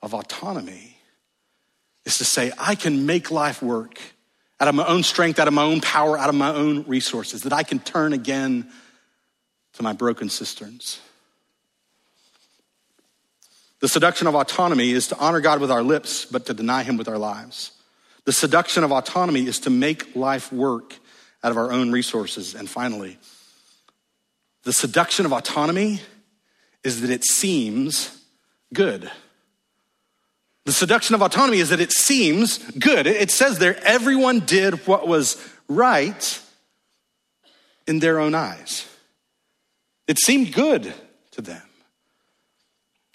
of 0.00 0.14
autonomy 0.14 0.96
is 2.04 2.18
to 2.18 2.24
say, 2.24 2.52
I 2.58 2.74
can 2.74 3.06
make 3.06 3.30
life 3.30 3.62
work 3.62 4.00
out 4.60 4.68
of 4.68 4.74
my 4.74 4.86
own 4.86 5.02
strength, 5.02 5.38
out 5.38 5.48
of 5.48 5.54
my 5.54 5.64
own 5.64 5.80
power, 5.80 6.16
out 6.16 6.28
of 6.28 6.34
my 6.34 6.50
own 6.50 6.84
resources, 6.84 7.42
that 7.42 7.52
I 7.52 7.62
can 7.62 7.80
turn 7.80 8.12
again 8.12 8.70
to 9.74 9.82
my 9.82 9.92
broken 9.92 10.28
cisterns. 10.28 11.00
The 13.80 13.88
seduction 13.88 14.26
of 14.26 14.34
autonomy 14.34 14.92
is 14.92 15.08
to 15.08 15.18
honor 15.18 15.40
God 15.40 15.60
with 15.60 15.70
our 15.70 15.82
lips, 15.82 16.24
but 16.24 16.46
to 16.46 16.54
deny 16.54 16.82
Him 16.84 16.96
with 16.96 17.08
our 17.08 17.18
lives. 17.18 17.72
The 18.24 18.32
seduction 18.32 18.84
of 18.84 18.92
autonomy 18.92 19.46
is 19.46 19.60
to 19.60 19.70
make 19.70 20.16
life 20.16 20.52
work 20.52 20.94
out 21.42 21.50
of 21.50 21.58
our 21.58 21.70
own 21.70 21.92
resources. 21.92 22.54
And 22.54 22.68
finally, 22.68 23.18
the 24.62 24.72
seduction 24.72 25.26
of 25.26 25.32
autonomy 25.32 26.00
is 26.82 27.02
that 27.02 27.10
it 27.10 27.24
seems 27.24 28.24
good. 28.72 29.10
The 30.64 30.72
seduction 30.72 31.14
of 31.14 31.22
autonomy 31.22 31.58
is 31.58 31.68
that 31.68 31.80
it 31.80 31.92
seems 31.92 32.58
good. 32.58 33.06
It 33.06 33.30
says 33.30 33.58
there, 33.58 33.76
everyone 33.84 34.40
did 34.40 34.86
what 34.86 35.06
was 35.06 35.36
right 35.68 36.40
in 37.86 37.98
their 37.98 38.18
own 38.18 38.34
eyes. 38.34 38.86
It 40.06 40.18
seemed 40.18 40.54
good 40.54 40.94
to 41.32 41.42
them. 41.42 41.62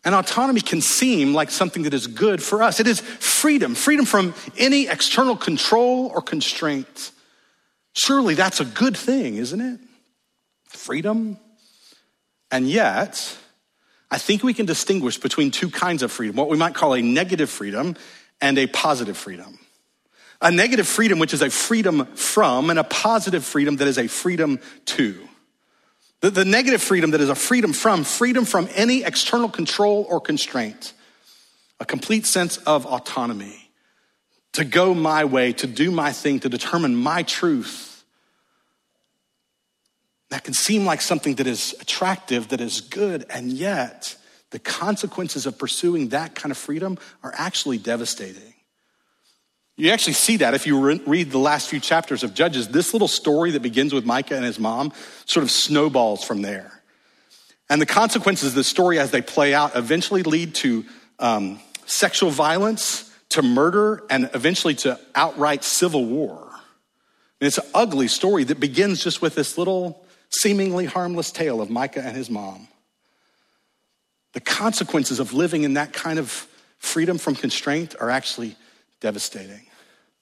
And 0.05 0.15
autonomy 0.15 0.61
can 0.61 0.81
seem 0.81 1.33
like 1.33 1.51
something 1.51 1.83
that 1.83 1.93
is 1.93 2.07
good 2.07 2.41
for 2.41 2.63
us. 2.63 2.79
It 2.79 2.87
is 2.87 3.01
freedom, 3.01 3.75
freedom 3.75 4.05
from 4.05 4.33
any 4.57 4.87
external 4.87 5.35
control 5.35 6.07
or 6.13 6.21
constraint. 6.21 7.11
Surely 7.93 8.33
that's 8.33 8.61
a 8.61 8.65
good 8.65 8.95
thing, 8.95 9.35
isn't 9.35 9.59
it? 9.59 9.79
Freedom. 10.67 11.37
And 12.51 12.69
yet, 12.69 13.37
I 14.09 14.17
think 14.17 14.43
we 14.43 14.53
can 14.53 14.65
distinguish 14.65 15.17
between 15.17 15.51
two 15.51 15.69
kinds 15.69 16.01
of 16.01 16.11
freedom 16.11 16.35
what 16.35 16.49
we 16.49 16.57
might 16.57 16.73
call 16.73 16.93
a 16.93 17.01
negative 17.01 17.49
freedom 17.49 17.95
and 18.41 18.57
a 18.57 18.67
positive 18.67 19.17
freedom. 19.17 19.59
A 20.41 20.49
negative 20.49 20.87
freedom, 20.87 21.19
which 21.19 21.33
is 21.33 21.41
a 21.41 21.49
freedom 21.49 22.05
from, 22.15 22.69
and 22.69 22.79
a 22.79 22.85
positive 22.85 23.43
freedom 23.43 23.75
that 23.77 23.87
is 23.89 23.97
a 23.97 24.07
freedom 24.07 24.59
to. 24.85 25.27
The, 26.21 26.31
the 26.31 26.45
negative 26.45 26.81
freedom 26.81 27.11
that 27.11 27.21
is 27.21 27.29
a 27.29 27.35
freedom 27.35 27.73
from, 27.73 28.03
freedom 28.03 28.45
from 28.45 28.67
any 28.75 29.03
external 29.03 29.49
control 29.49 30.05
or 30.09 30.19
constraint, 30.19 30.93
a 31.79 31.85
complete 31.85 32.25
sense 32.25 32.57
of 32.57 32.85
autonomy, 32.85 33.71
to 34.53 34.65
go 34.65 34.93
my 34.93 35.25
way, 35.25 35.53
to 35.53 35.67
do 35.67 35.91
my 35.91 36.11
thing, 36.11 36.39
to 36.41 36.49
determine 36.49 36.95
my 36.95 37.23
truth. 37.23 38.03
That 40.29 40.43
can 40.43 40.53
seem 40.53 40.85
like 40.85 41.01
something 41.01 41.35
that 41.35 41.47
is 41.47 41.73
attractive, 41.79 42.49
that 42.49 42.61
is 42.61 42.81
good, 42.81 43.25
and 43.29 43.51
yet 43.51 44.17
the 44.51 44.59
consequences 44.59 45.45
of 45.45 45.57
pursuing 45.57 46.09
that 46.09 46.35
kind 46.35 46.51
of 46.51 46.57
freedom 46.57 46.97
are 47.23 47.33
actually 47.37 47.77
devastating. 47.77 48.53
You 49.79 49.91
actually 49.91 50.13
see 50.13 50.35
that 50.37 50.53
if 50.53 50.67
you 50.67 50.77
read 50.77 51.31
the 51.31 51.37
last 51.37 51.69
few 51.69 51.79
chapters 51.79 52.21
of 52.23 52.33
Judges. 52.33 52.67
This 52.67 52.91
little 52.91 53.07
story 53.07 53.51
that 53.51 53.61
begins 53.61 53.93
with 53.93 54.03
Micah 54.03 54.35
and 54.35 54.43
his 54.43 54.59
mom 54.59 54.91
sort 55.23 55.45
of 55.45 55.49
snowballs 55.49 56.21
from 56.21 56.41
there. 56.41 56.81
And 57.69 57.81
the 57.81 57.85
consequences 57.85 58.49
of 58.49 58.55
the 58.55 58.63
story 58.65 58.99
as 58.99 59.11
they 59.11 59.21
play 59.21 59.53
out 59.53 59.77
eventually 59.77 60.21
lead 60.23 60.53
to 60.55 60.83
um, 61.19 61.61
sexual 61.85 62.29
violence, 62.29 63.09
to 63.29 63.41
murder, 63.41 64.03
and 64.09 64.29
eventually 64.33 64.75
to 64.75 64.99
outright 65.15 65.63
civil 65.63 66.03
war. 66.03 66.49
And 67.39 67.47
it's 67.47 67.57
an 67.57 67.67
ugly 67.73 68.09
story 68.09 68.43
that 68.43 68.59
begins 68.59 69.01
just 69.01 69.21
with 69.21 69.35
this 69.35 69.57
little 69.57 70.03
seemingly 70.29 70.87
harmless 70.87 71.31
tale 71.31 71.61
of 71.61 71.69
Micah 71.69 72.03
and 72.03 72.17
his 72.17 72.29
mom. 72.29 72.67
The 74.33 74.41
consequences 74.41 75.21
of 75.21 75.31
living 75.31 75.63
in 75.63 75.75
that 75.75 75.93
kind 75.93 76.19
of 76.19 76.29
freedom 76.79 77.17
from 77.17 77.35
constraint 77.35 77.95
are 78.01 78.09
actually 78.09 78.57
devastating. 78.99 79.61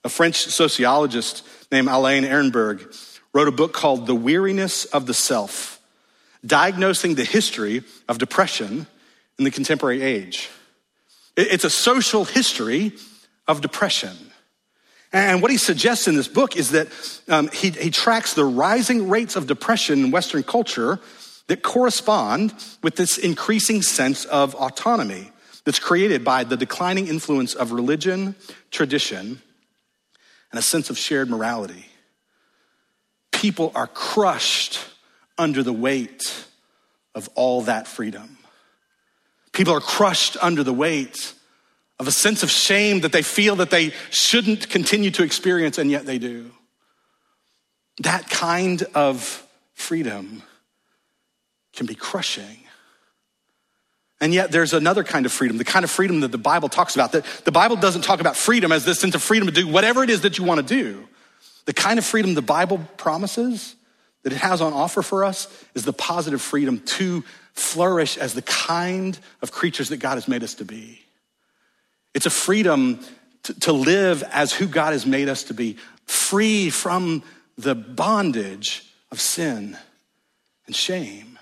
A 0.03 0.09
French 0.09 0.35
sociologist 0.45 1.43
named 1.71 1.87
Alain 1.87 2.23
Ehrenberg 2.23 2.95
wrote 3.33 3.47
a 3.47 3.51
book 3.51 3.73
called 3.73 4.07
The 4.07 4.15
Weariness 4.15 4.85
of 4.85 5.05
the 5.05 5.13
Self, 5.13 5.79
diagnosing 6.45 7.15
the 7.15 7.25
history 7.25 7.83
of 8.07 8.17
depression 8.17 8.87
in 9.37 9.43
the 9.45 9.51
contemporary 9.51 10.01
age. 10.01 10.49
It's 11.35 11.63
a 11.63 11.69
social 11.69 12.25
history 12.25 12.93
of 13.47 13.61
depression. 13.61 14.15
And 15.13 15.41
what 15.41 15.51
he 15.51 15.57
suggests 15.57 16.07
in 16.07 16.15
this 16.15 16.27
book 16.27 16.57
is 16.57 16.71
that 16.71 16.87
um, 17.29 17.49
he, 17.49 17.69
he 17.69 17.91
tracks 17.91 18.33
the 18.33 18.45
rising 18.45 19.09
rates 19.09 19.35
of 19.35 19.47
depression 19.47 20.03
in 20.03 20.11
Western 20.11 20.43
culture 20.43 20.99
that 21.47 21.63
correspond 21.63 22.53
with 22.83 22.95
this 22.95 23.17
increasing 23.17 23.81
sense 23.81 24.25
of 24.25 24.53
autonomy 24.55 25.31
that's 25.67 25.79
created 25.79 26.23
by 26.23 26.45
the 26.45 26.55
declining 26.55 27.07
influence 27.07 27.53
of 27.53 27.73
religion, 27.73 28.35
tradition, 28.71 29.41
and 30.49 30.57
a 30.57 30.61
sense 30.61 30.89
of 30.89 30.97
shared 30.97 31.29
morality. 31.29 31.85
People 33.33 33.73
are 33.75 33.87
crushed 33.87 34.79
under 35.37 35.61
the 35.63 35.73
weight 35.73 36.45
of 37.15 37.27
all 37.35 37.63
that 37.63 37.85
freedom. 37.85 38.37
People 39.51 39.73
are 39.73 39.81
crushed 39.81 40.37
under 40.39 40.63
the 40.63 40.71
weight 40.71 41.33
of 41.99 42.07
a 42.07 42.13
sense 42.13 42.43
of 42.43 42.49
shame 42.49 43.01
that 43.01 43.11
they 43.11 43.21
feel 43.21 43.57
that 43.57 43.69
they 43.69 43.91
shouldn't 44.09 44.69
continue 44.69 45.11
to 45.11 45.23
experience, 45.23 45.77
and 45.77 45.91
yet 45.91 46.05
they 46.05 46.17
do. 46.17 46.49
That 48.03 48.29
kind 48.29 48.83
of 48.95 49.45
freedom 49.73 50.43
can 51.73 51.87
be 51.87 51.95
crushing. 51.95 52.59
And 54.19 54.33
yet 54.33 54.51
there's 54.51 54.73
another 54.73 55.03
kind 55.03 55.25
of 55.25 55.31
freedom, 55.31 55.57
the 55.57 55.63
kind 55.63 55.83
of 55.83 55.91
freedom 55.91 56.21
that 56.21 56.31
the 56.31 56.37
Bible 56.37 56.69
talks 56.69 56.95
about. 56.95 57.11
That 57.11 57.23
the 57.43 57.51
Bible 57.51 57.75
doesn't 57.75 58.01
talk 58.01 58.19
about 58.19 58.35
freedom 58.35 58.71
as 58.71 58.83
this 58.83 58.99
sense 58.99 59.13
of 59.13 59.21
freedom 59.21 59.47
to 59.47 59.53
do 59.53 59.67
whatever 59.67 60.03
it 60.03 60.09
is 60.09 60.21
that 60.21 60.37
you 60.37 60.43
want 60.43 60.65
to 60.65 60.75
do. 60.75 61.07
The 61.65 61.73
kind 61.73 61.99
of 61.99 62.05
freedom 62.05 62.33
the 62.33 62.41
Bible 62.41 62.79
promises 62.97 63.75
that 64.23 64.33
it 64.33 64.37
has 64.37 64.61
on 64.61 64.73
offer 64.73 65.01
for 65.01 65.23
us 65.23 65.47
is 65.75 65.85
the 65.85 65.93
positive 65.93 66.41
freedom 66.41 66.79
to 66.79 67.23
flourish 67.53 68.17
as 68.17 68.33
the 68.33 68.41
kind 68.41 69.17
of 69.41 69.51
creatures 69.51 69.89
that 69.89 69.97
God 69.97 70.15
has 70.15 70.27
made 70.27 70.43
us 70.43 70.55
to 70.55 70.65
be. 70.65 71.01
It's 72.13 72.25
a 72.25 72.31
freedom 72.31 72.99
to, 73.43 73.59
to 73.61 73.71
live 73.71 74.23
as 74.23 74.51
who 74.51 74.67
God 74.67 74.93
has 74.93 75.05
made 75.05 75.29
us 75.29 75.43
to 75.43 75.53
be, 75.53 75.77
free 76.05 76.69
from 76.69 77.23
the 77.57 77.75
bondage 77.75 78.91
of 79.11 79.21
sin 79.21 79.77
and 80.65 80.75
shame, 80.75 81.36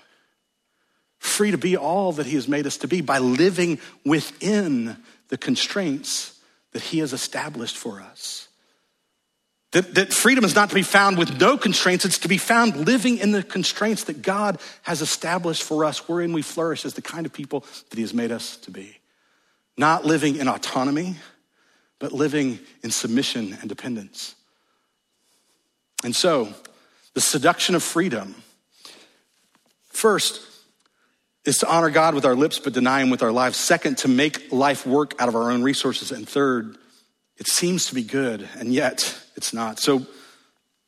free 1.26 1.50
to 1.50 1.58
be 1.58 1.76
all 1.76 2.12
that 2.12 2.26
He 2.26 2.34
has 2.34 2.48
made 2.48 2.66
us 2.66 2.78
to 2.78 2.88
be 2.88 3.00
by 3.00 3.18
living 3.18 3.78
within 4.04 4.96
the 5.28 5.38
constraints 5.38 6.38
that 6.72 6.82
He 6.82 6.98
has 6.98 7.12
established 7.12 7.76
for 7.76 8.00
us. 8.00 8.48
That, 9.72 9.94
that 9.94 10.12
freedom 10.12 10.44
is 10.44 10.54
not 10.54 10.68
to 10.70 10.74
be 10.74 10.82
found 10.82 11.18
with 11.18 11.40
no 11.40 11.58
constraints, 11.58 12.04
it's 12.04 12.18
to 12.20 12.28
be 12.28 12.38
found 12.38 12.76
living 12.86 13.18
in 13.18 13.32
the 13.32 13.42
constraints 13.42 14.04
that 14.04 14.22
God 14.22 14.58
has 14.82 15.02
established 15.02 15.62
for 15.62 15.84
us, 15.84 16.08
wherein 16.08 16.32
we 16.32 16.42
flourish 16.42 16.84
as 16.84 16.94
the 16.94 17.02
kind 17.02 17.26
of 17.26 17.32
people 17.32 17.60
that 17.90 17.96
He 17.96 18.02
has 18.02 18.14
made 18.14 18.32
us 18.32 18.56
to 18.58 18.70
be. 18.70 18.98
Not 19.76 20.06
living 20.06 20.36
in 20.36 20.48
autonomy, 20.48 21.16
but 21.98 22.12
living 22.12 22.58
in 22.82 22.90
submission 22.90 23.56
and 23.60 23.68
dependence. 23.68 24.34
And 26.04 26.14
so, 26.14 26.54
the 27.14 27.20
seduction 27.20 27.74
of 27.74 27.82
freedom 27.82 28.34
first 29.88 30.40
is 31.46 31.58
to 31.58 31.68
honor 31.68 31.90
God 31.90 32.14
with 32.14 32.26
our 32.26 32.34
lips 32.34 32.58
but 32.58 32.72
deny 32.72 33.00
Him 33.00 33.08
with 33.08 33.22
our 33.22 33.32
lives. 33.32 33.56
Second, 33.56 33.98
to 33.98 34.08
make 34.08 34.52
life 34.52 34.84
work 34.84 35.14
out 35.20 35.28
of 35.28 35.36
our 35.36 35.50
own 35.50 35.62
resources. 35.62 36.10
And 36.10 36.28
third, 36.28 36.76
it 37.38 37.46
seems 37.46 37.86
to 37.86 37.94
be 37.94 38.02
good, 38.02 38.46
and 38.58 38.72
yet 38.72 39.18
it's 39.36 39.54
not. 39.54 39.78
So, 39.78 40.06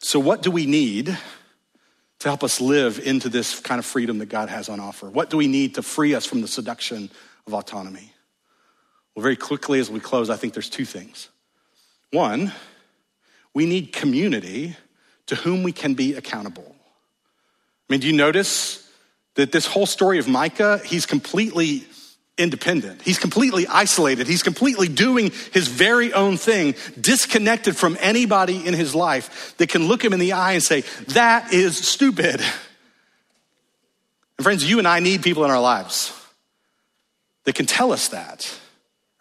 so 0.00 0.18
what 0.18 0.42
do 0.42 0.50
we 0.50 0.66
need 0.66 1.06
to 1.06 2.28
help 2.28 2.42
us 2.42 2.60
live 2.60 2.98
into 2.98 3.28
this 3.28 3.60
kind 3.60 3.78
of 3.78 3.86
freedom 3.86 4.18
that 4.18 4.28
God 4.28 4.48
has 4.48 4.68
on 4.68 4.80
offer? 4.80 5.08
What 5.08 5.30
do 5.30 5.36
we 5.36 5.46
need 5.46 5.76
to 5.76 5.82
free 5.82 6.14
us 6.14 6.26
from 6.26 6.40
the 6.40 6.48
seduction 6.48 7.10
of 7.46 7.54
autonomy? 7.54 8.12
Well, 9.14 9.22
very 9.22 9.36
quickly 9.36 9.78
as 9.78 9.90
we 9.90 10.00
close, 10.00 10.28
I 10.28 10.36
think 10.36 10.54
there's 10.54 10.70
two 10.70 10.84
things. 10.84 11.28
One, 12.10 12.52
we 13.54 13.66
need 13.66 13.92
community 13.92 14.76
to 15.26 15.36
whom 15.36 15.62
we 15.62 15.72
can 15.72 15.94
be 15.94 16.14
accountable. 16.14 16.74
I 16.74 17.92
mean, 17.92 18.00
do 18.00 18.06
you 18.06 18.12
notice 18.14 18.87
that 19.38 19.52
this 19.52 19.66
whole 19.66 19.86
story 19.86 20.18
of 20.18 20.26
Micah, 20.26 20.80
he's 20.84 21.06
completely 21.06 21.84
independent. 22.36 23.02
He's 23.02 23.20
completely 23.20 23.68
isolated. 23.68 24.26
He's 24.26 24.42
completely 24.42 24.88
doing 24.88 25.30
his 25.52 25.68
very 25.68 26.12
own 26.12 26.36
thing, 26.36 26.74
disconnected 27.00 27.76
from 27.76 27.96
anybody 28.00 28.66
in 28.66 28.74
his 28.74 28.96
life 28.96 29.56
that 29.58 29.68
can 29.68 29.86
look 29.86 30.04
him 30.04 30.12
in 30.12 30.18
the 30.18 30.32
eye 30.32 30.54
and 30.54 30.62
say, 30.62 30.80
that 31.10 31.52
is 31.52 31.78
stupid. 31.78 32.40
And 32.40 34.42
friends, 34.42 34.68
you 34.68 34.80
and 34.80 34.88
I 34.88 34.98
need 34.98 35.22
people 35.22 35.44
in 35.44 35.52
our 35.52 35.60
lives 35.60 36.12
that 37.44 37.54
can 37.54 37.66
tell 37.66 37.92
us 37.92 38.08
that. 38.08 38.52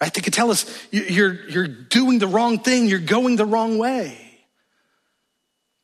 Right? 0.01 0.11
They 0.11 0.21
can 0.21 0.33
tell 0.33 0.49
us 0.49 0.65
you're, 0.89 1.47
you're 1.47 1.67
doing 1.67 2.17
the 2.17 2.27
wrong 2.27 2.57
thing, 2.57 2.87
you're 2.87 2.97
going 2.97 3.35
the 3.35 3.45
wrong 3.45 3.77
way. 3.77 4.17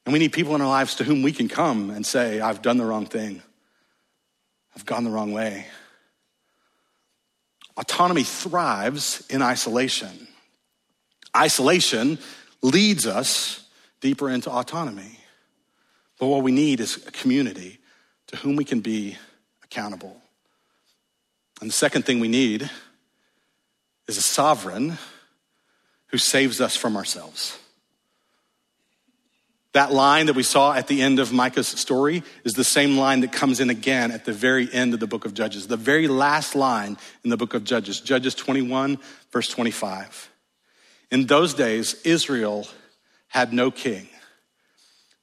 And 0.08 0.14
we 0.14 0.18
need 0.18 0.34
people 0.34 0.56
in 0.56 0.62
our 0.62 0.68
lives 0.68 0.96
to 0.96 1.04
whom 1.04 1.22
we 1.22 1.34
can 1.34 1.48
come 1.48 1.92
and 1.92 2.04
say, 2.04 2.42
I've 2.42 2.64
done 2.64 2.78
the 2.78 2.86
wrong 2.86 3.06
thing, 3.06 3.44
I've 4.76 4.86
gone 4.86 5.04
the 5.04 5.10
wrong 5.10 5.32
way. 5.32 5.66
Autonomy 7.78 8.24
thrives 8.24 9.24
in 9.30 9.42
isolation. 9.42 10.28
Isolation 11.36 12.20
leads 12.62 13.08
us 13.08 13.68
deeper 14.02 14.30
into 14.30 14.52
autonomy. 14.52 15.20
But 16.20 16.28
what 16.28 16.44
we 16.44 16.52
need 16.52 16.80
is 16.80 17.06
a 17.08 17.12
community 17.12 17.80
to 18.28 18.36
whom 18.38 18.56
we 18.56 18.64
can 18.64 18.82
be 18.82 19.18
accountable. 19.64 20.22
And 21.62 21.70
the 21.70 21.74
second 21.74 22.06
thing 22.06 22.20
we 22.20 22.28
need 22.28 22.70
is 24.08 24.18
a 24.18 24.22
sovereign 24.22 24.98
who 26.08 26.18
saves 26.18 26.62
us 26.62 26.76
from 26.76 26.96
ourselves. 26.96 27.58
That 29.74 29.92
line 29.92 30.28
that 30.28 30.36
we 30.36 30.44
saw 30.44 30.74
at 30.74 30.88
the 30.88 31.02
end 31.02 31.20
of 31.20 31.34
Micah's 31.34 31.68
story 31.68 32.24
is 32.44 32.54
the 32.54 32.64
same 32.64 32.96
line 32.96 33.22
that 33.22 33.32
comes 33.32 33.60
in 33.60 33.72
again 33.72 34.12
at 34.12 34.24
the 34.24 34.34
very 34.34 34.72
end 34.72 34.94
of 34.94 35.00
the 35.00 35.08
book 35.08 35.26
of 35.26 35.34
Judges, 35.34 35.68
the 35.68 35.78
very 35.78 36.08
last 36.08 36.56
line 36.56 36.96
in 37.24 37.32
the 37.32 37.38
book 37.38 37.56
of 37.56 37.64
Judges, 37.64 38.00
Judges 38.00 38.36
21, 38.36 39.00
verse 39.32 39.48
25. 39.50 40.30
In 41.10 41.26
those 41.26 41.56
days, 41.56 41.96
Israel 42.04 42.68
had 43.28 43.52
no 43.52 43.72
king, 43.72 44.08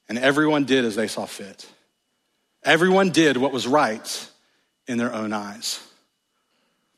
and 0.09 0.19
everyone 0.19 0.65
did 0.65 0.83
as 0.83 0.95
they 0.95 1.07
saw 1.07 1.25
fit. 1.25 1.65
Everyone 2.63 3.09
did 3.09 3.37
what 3.37 3.53
was 3.53 3.65
right 3.65 4.29
in 4.85 4.97
their 4.97 5.13
own 5.13 5.31
eyes. 5.31 5.81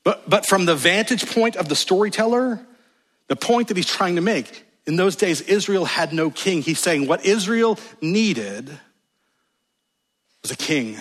But, 0.04 0.28
but 0.28 0.48
from 0.48 0.66
the 0.66 0.76
vantage 0.76 1.28
point 1.28 1.56
of 1.56 1.70
the 1.70 1.76
storyteller, 1.76 2.66
the 3.28 3.36
point 3.36 3.68
that 3.68 3.78
he's 3.78 3.88
trying 3.88 4.16
to 4.16 4.22
make, 4.22 4.66
in 4.86 4.96
those 4.96 5.16
days, 5.16 5.42
Israel 5.42 5.86
had 5.86 6.14
no 6.14 6.30
king. 6.30 6.62
He's 6.62 6.80
saying 6.80 7.08
what 7.08 7.26
Israel 7.26 7.80
needed 8.02 8.70
was 10.42 10.52
a 10.52 10.58
king, 10.58 10.98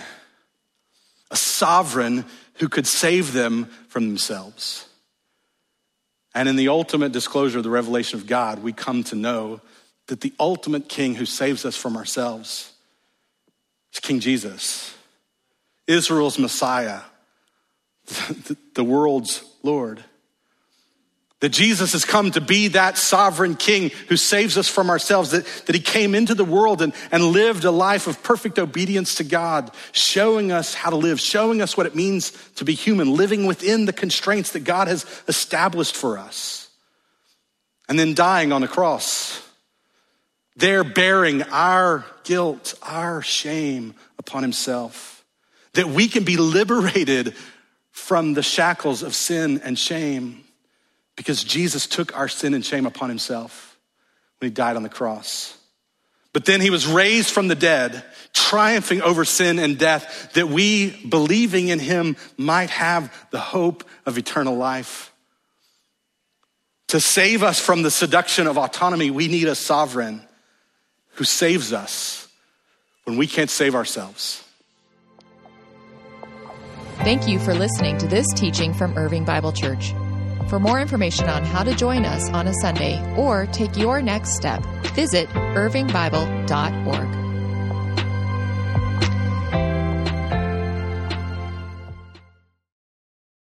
a 1.31 1.35
sovereign 1.35 2.25
who 2.55 2.69
could 2.69 2.87
save 2.87 3.33
them 3.33 3.65
from 3.89 4.07
themselves. 4.07 4.87
And 6.33 6.49
in 6.49 6.55
the 6.55 6.69
ultimate 6.69 7.11
disclosure 7.11 7.57
of 7.57 7.63
the 7.63 7.69
revelation 7.69 8.19
of 8.19 8.25
God, 8.25 8.63
we 8.63 8.73
come 8.73 9.03
to 9.05 9.15
know 9.15 9.61
that 10.07 10.21
the 10.21 10.33
ultimate 10.39 10.89
king 10.89 11.15
who 11.15 11.25
saves 11.25 11.65
us 11.65 11.75
from 11.75 11.95
ourselves 11.97 12.71
is 13.93 13.99
King 13.99 14.19
Jesus, 14.19 14.95
Israel's 15.87 16.39
Messiah 16.39 17.01
the 18.73 18.83
world's 18.83 19.43
Lord. 19.61 20.03
That 21.43 21.49
Jesus 21.49 21.91
has 21.91 22.05
come 22.05 22.31
to 22.31 22.39
be 22.39 22.69
that 22.69 22.97
sovereign 22.97 23.55
king 23.55 23.89
who 24.07 24.15
saves 24.15 24.57
us 24.57 24.69
from 24.69 24.89
ourselves, 24.89 25.31
that, 25.31 25.45
that 25.65 25.75
he 25.75 25.81
came 25.81 26.15
into 26.15 26.33
the 26.33 26.45
world 26.45 26.81
and, 26.81 26.93
and 27.11 27.21
lived 27.21 27.65
a 27.65 27.69
life 27.69 28.07
of 28.07 28.23
perfect 28.23 28.57
obedience 28.59 29.15
to 29.15 29.25
God, 29.25 29.69
showing 29.91 30.53
us 30.53 30.73
how 30.73 30.89
to 30.89 30.95
live, 30.95 31.19
showing 31.19 31.61
us 31.61 31.75
what 31.75 31.85
it 31.85 31.95
means 31.95 32.31
to 32.55 32.63
be 32.63 32.73
human, 32.73 33.13
living 33.17 33.45
within 33.45 33.83
the 33.83 33.91
constraints 33.91 34.53
that 34.53 34.61
God 34.61 34.87
has 34.87 35.05
established 35.27 35.97
for 35.97 36.17
us. 36.17 36.69
And 37.89 37.99
then 37.99 38.13
dying 38.13 38.53
on 38.53 38.61
the 38.61 38.69
cross, 38.69 39.45
there 40.55 40.85
bearing 40.85 41.43
our 41.51 42.05
guilt, 42.23 42.73
our 42.81 43.21
shame 43.21 43.95
upon 44.17 44.43
himself, 44.43 45.25
that 45.73 45.89
we 45.89 46.07
can 46.07 46.23
be 46.23 46.37
liberated 46.37 47.35
from 47.91 48.33
the 48.33 48.43
shackles 48.43 49.03
of 49.03 49.13
sin 49.13 49.59
and 49.65 49.77
shame 49.77 50.45
because 51.15 51.43
Jesus 51.43 51.87
took 51.87 52.15
our 52.17 52.27
sin 52.27 52.53
and 52.53 52.65
shame 52.65 52.85
upon 52.85 53.09
himself 53.09 53.77
when 54.39 54.49
he 54.49 54.53
died 54.53 54.75
on 54.75 54.83
the 54.83 54.89
cross. 54.89 55.57
But 56.33 56.45
then 56.45 56.61
he 56.61 56.71
was 56.71 56.87
raised 56.87 57.29
from 57.29 57.47
the 57.47 57.55
dead, 57.55 58.03
triumphing 58.33 59.03
over 59.03 59.23
sin 59.23 59.59
and 59.59 59.77
death, 59.77 60.33
that 60.33 60.47
we, 60.47 61.05
believing 61.05 61.67
in 61.67 61.77
him, 61.77 62.17
might 62.37 62.71
have 62.71 63.13
the 63.29 63.39
hope 63.39 63.83
of 64.07 64.17
eternal 64.17 64.55
life. 64.55 65.13
To 66.87 66.99
save 66.99 67.43
us 67.43 67.59
from 67.59 67.83
the 67.83 67.91
seduction 67.91 68.47
of 68.47 68.57
autonomy, 68.57 69.11
we 69.11 69.27
need 69.27 69.47
a 69.47 69.55
sovereign 69.55 70.21
who 71.15 71.23
saves 71.23 71.71
us 71.71 72.27
when 73.03 73.17
we 73.17 73.27
can't 73.27 73.49
save 73.49 73.75
ourselves. 73.75 74.43
Thank 76.97 77.27
you 77.27 77.37
for 77.39 77.53
listening 77.53 77.97
to 77.99 78.07
this 78.07 78.25
teaching 78.33 78.73
from 78.73 78.97
Irving 78.97 79.25
Bible 79.25 79.51
Church. 79.51 79.93
For 80.47 80.59
more 80.59 80.79
information 80.79 81.29
on 81.29 81.43
how 81.43 81.63
to 81.63 81.73
join 81.75 82.05
us 82.05 82.29
on 82.29 82.47
a 82.47 82.53
Sunday 82.53 83.01
or 83.17 83.47
take 83.47 83.75
your 83.77 84.01
next 84.01 84.35
step, 84.35 84.63
visit 84.93 85.29
irvingbible.org. 85.29 87.22